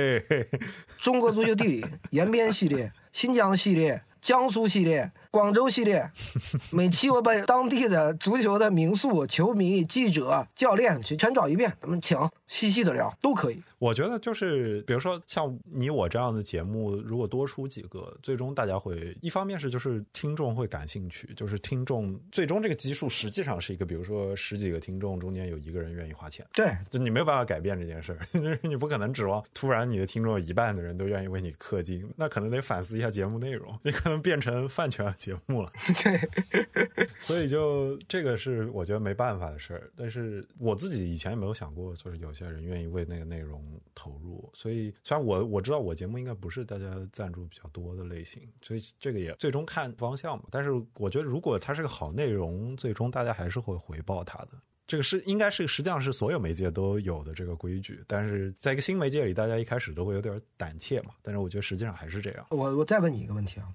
[1.00, 6.09] 中国足球地理延边系列、新疆系列、江苏系列、广州系列，
[6.71, 12.17] 每期我把当地的足球的名宿、球迷、记者、教练去全找一遍，咱们请
[12.47, 13.61] 细细的聊，都可以。
[13.77, 35.71] 我觉得就是，比如说像你我这样的节目，如果多出几个，最终大家会一方面是就是听众会感兴趣，就是听众最终这个基数实际上是一个，比如说十几个听众中间有一个人愿意花钱，对，就你没有办法改变这件事儿， 就是你不可能指望突然你的听众有一半的人都愿意为你氪金，那可能得反思一下节目内容，你可能变成饭圈节目了。
[36.03, 43.63] 对， 所以就这个是我觉得没办法的事儿，但是我自己以前也没有想过，就是有些人愿意为那个内容
[43.93, 44.49] 投入。
[44.53, 50.43] 所以虽然我我知道我节目应该不是大家赞助比较多的类型，所以这个也最终看方向嘛。
[50.51, 54.49] 但是我觉得如果它是个好内容，最终大家还是会回报它的。
[54.88, 61.09] 这个是应该是实际上是所有媒介都有的这个规矩，但是在一个新媒介里，大家一开始都会有点胆怯嘛。
[61.23, 62.45] 但是我觉得实际上还是这样。
[62.49, 63.65] 我我再问你一个问题啊，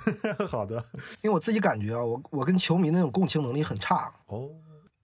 [0.46, 0.76] 好的，
[1.22, 4.50] 因为我自己感觉啊，我我跟球迷那种共情能力很差，哦，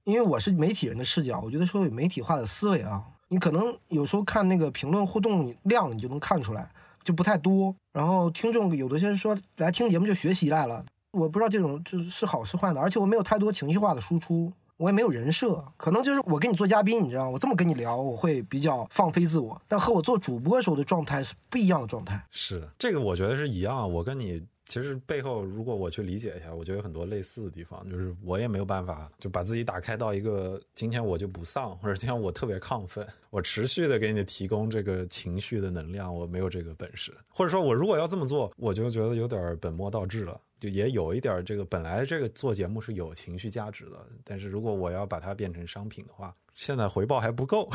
[0.04, 6.70] 因为我是媒体人的视角，我觉得说有媒体化的思维啊，你可能有时候看那个评论互动量，你就能看出来，
[7.02, 7.74] 就不太多。
[7.94, 14.52] 然后听众有的些人说来听节目就学习来了，我不知道这种就是是好是坏的，而且我没有太多情绪化的输出。
[14.76, 22.24] 我也没有人设，可能就是我跟你做嘉宾，你知道，我这么跟你聊，我会比较放飞自我，但和我做主播时候的状态是不一样的状态。
[22.30, 23.90] 是这个，我觉得是一样。
[23.92, 27.88] 我跟你其实背后，如果我去理解一下，我觉得有很多类似的地方。
[27.90, 37.14] 就是我也没有办法就把自己打开到一个今天我就不丧，或者今天我特别亢奋，我持续的给你提供这个情绪的能量，我没有这个本事。
[37.28, 40.40] 或者说我如果要这么做，我就觉得有点本末倒置了。
[40.60, 47.68] 就也有一点这个，本来这个做节目是有情绪价值的，但是如果我要把它变成商品的话，现在回报还不够，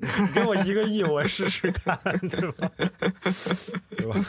[0.00, 1.96] 你 给我一个亿，我试试看，
[2.28, 2.70] 对吧？
[3.96, 4.24] 对吧？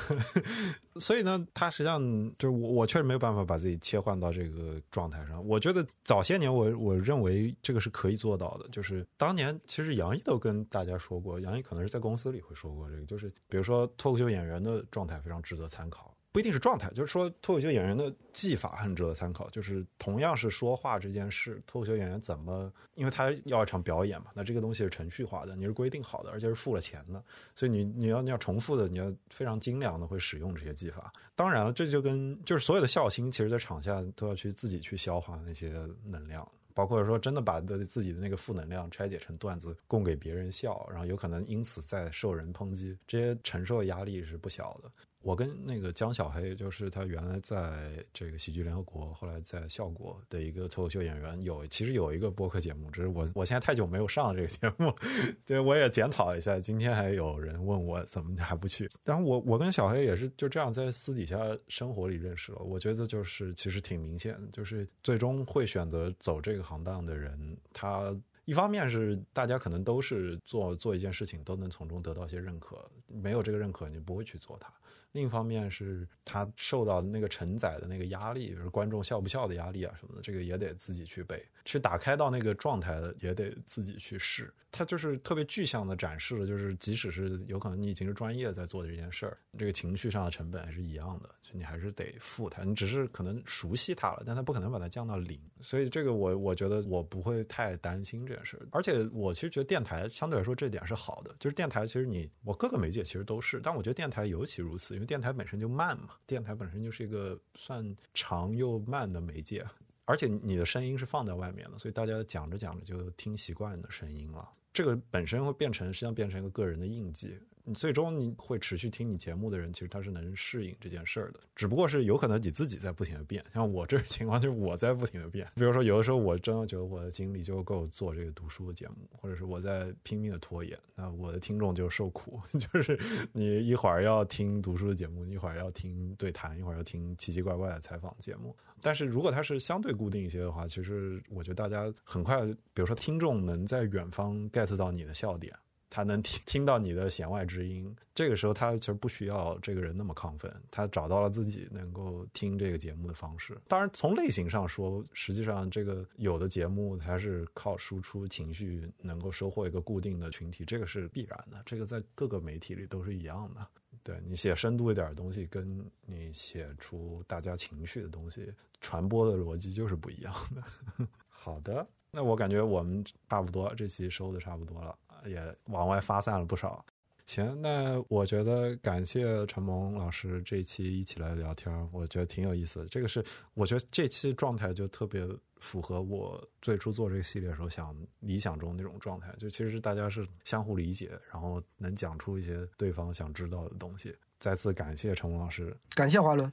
[0.99, 1.99] 所以呢，他实际上
[2.37, 5.45] 就是我，我确实没有办法把自己切换到这个状态上。
[5.47, 16.13] 我觉得早些年我我认为这个是可以做到的，就是当年其实杨毅都跟大家说过，杨毅可能是在公司里会说过这个，就是比如说脱口秀演员的状态非常值得参考。
[16.31, 19.49] 不一定是状态，就是说脱口秀演员的技法很值得参考。
[19.49, 27.23] 就是同样是说话这件事，脱口秀演员怎么，因为他要一场表演嘛，那这个东西是程序化的，你是规定好的，而且是付了钱的，
[27.55, 31.11] 所以你你要你要重复的，你要非常精良的会使用这些技法。
[31.35, 35.73] 当然了，这就跟就是所有的笑星，其实在场下都要去自己去消化那些
[36.05, 36.47] 能量。
[36.75, 44.89] 包括说真的把的自己的那个负能量拆解成段子供给别人笑，然后有可能因此再受人抨击，这些承受的压力是不小的。
[45.21, 54.93] 我跟那个江小黑，就是他原来在这个喜剧联合国，后来在效果的一个脱口秀演员，有其实有一个播客节目，只是我我现在太久没有上这个节目，
[55.45, 56.57] 对我也检讨一下。
[56.57, 62.59] 今天还有人问我怎么还不去，然后我我跟小黑也是就这样在私底下生活里认识了。
[62.59, 74.73] 我觉得就是其实挺明显，就是最终会选择走这个行当的人，他一方面是大家可能都是做做一件事情都能从中得到一些认可，没有这个认可你不会去做它。
[75.11, 84.53] 另一方面是他受到那个承载的那个压力，比如观众笑不笑的压力啊什么的，这个也得自己去背，去打开到那个状态的也得自己去试。
[84.71, 92.63] 他就是特别具象的展示了，就是即使是有可能你已经是专业在做这件事儿，这个情绪上的成本还是一样的，就你还是得付它。
[92.63, 95.41] 你只是可能熟悉它了，但它不可能把它降到零。
[95.59, 98.61] 所以这个我我觉得我不会太担心这件事。
[98.71, 104.98] 而且我其实觉得电台相对来说这点是好的，就是电台其实你我各个媒介其实都是，但我觉得电台尤其如此。
[104.99, 109.65] 因为电台本身就慢嘛，电台本身就是一个算长又慢的媒介，
[110.03, 114.45] 而且你的声音是放在外面的，所以大家讲着讲着就听习惯的声音了。
[114.73, 117.39] 这个本身会变成实际上变成一个个人的印记。
[117.69, 123.45] 你最终你会持续听你节目的人，其实他是能适应这件事儿的，只不过是有可能你自己在不停的变。
[123.53, 125.47] 像我这种情况就是我在不停的变。
[125.53, 132.41] 比如说有的时候我真的觉得我的精力就够做这个读书的节目，或者是我在拼命的拖延，那我的听众就受苦。
[132.57, 132.99] 就是
[133.33, 138.57] 你一会儿要听读书的节目，一会儿要听对谈，一会儿要听奇奇怪怪的采访节目。
[138.81, 142.43] 但是如果它是相对固定一些的话，其实我觉得大家很快，
[142.73, 145.53] 比如说听众能在远方 get 到你的笑点。
[145.89, 153.59] 他能听听到你的弦外之音，这个时候他其实不需要这个人那么亢奋，他找到了自己能够听这个节目的方式。
[153.67, 161.61] 当然，从类型上说，实际上这个有的节目它是靠输出情绪能够收获一个固定的群体，这个是必然的。
[161.65, 163.67] 这个在各个媒体里都是一样的。
[164.01, 171.07] 对你写深度一点的东西，跟你写出大家情绪的东西，传播的逻辑就是不一样的。
[171.27, 174.97] 好的，那我感觉我们差不多，这期收的差不多了。
[175.25, 176.85] 也往外发散了不少。
[177.25, 182.87] 行，那我觉得感谢陈萌老师这一期一起来聊天，我觉得挺有意思的。
[182.87, 185.27] 这个是我觉得这期状态就特别
[185.59, 194.15] 符合我最初做这个系列时候想理想中那种状态，就其实是大家是相互理解，然后能讲出一些对方想知道的东西。
[194.39, 196.51] 再次感谢陈萌老师，感谢华伦。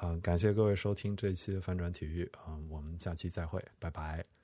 [0.00, 4.39] 嗯， 感谢各位收听这一期的翻转体育，嗯，我们下期再会，拜拜。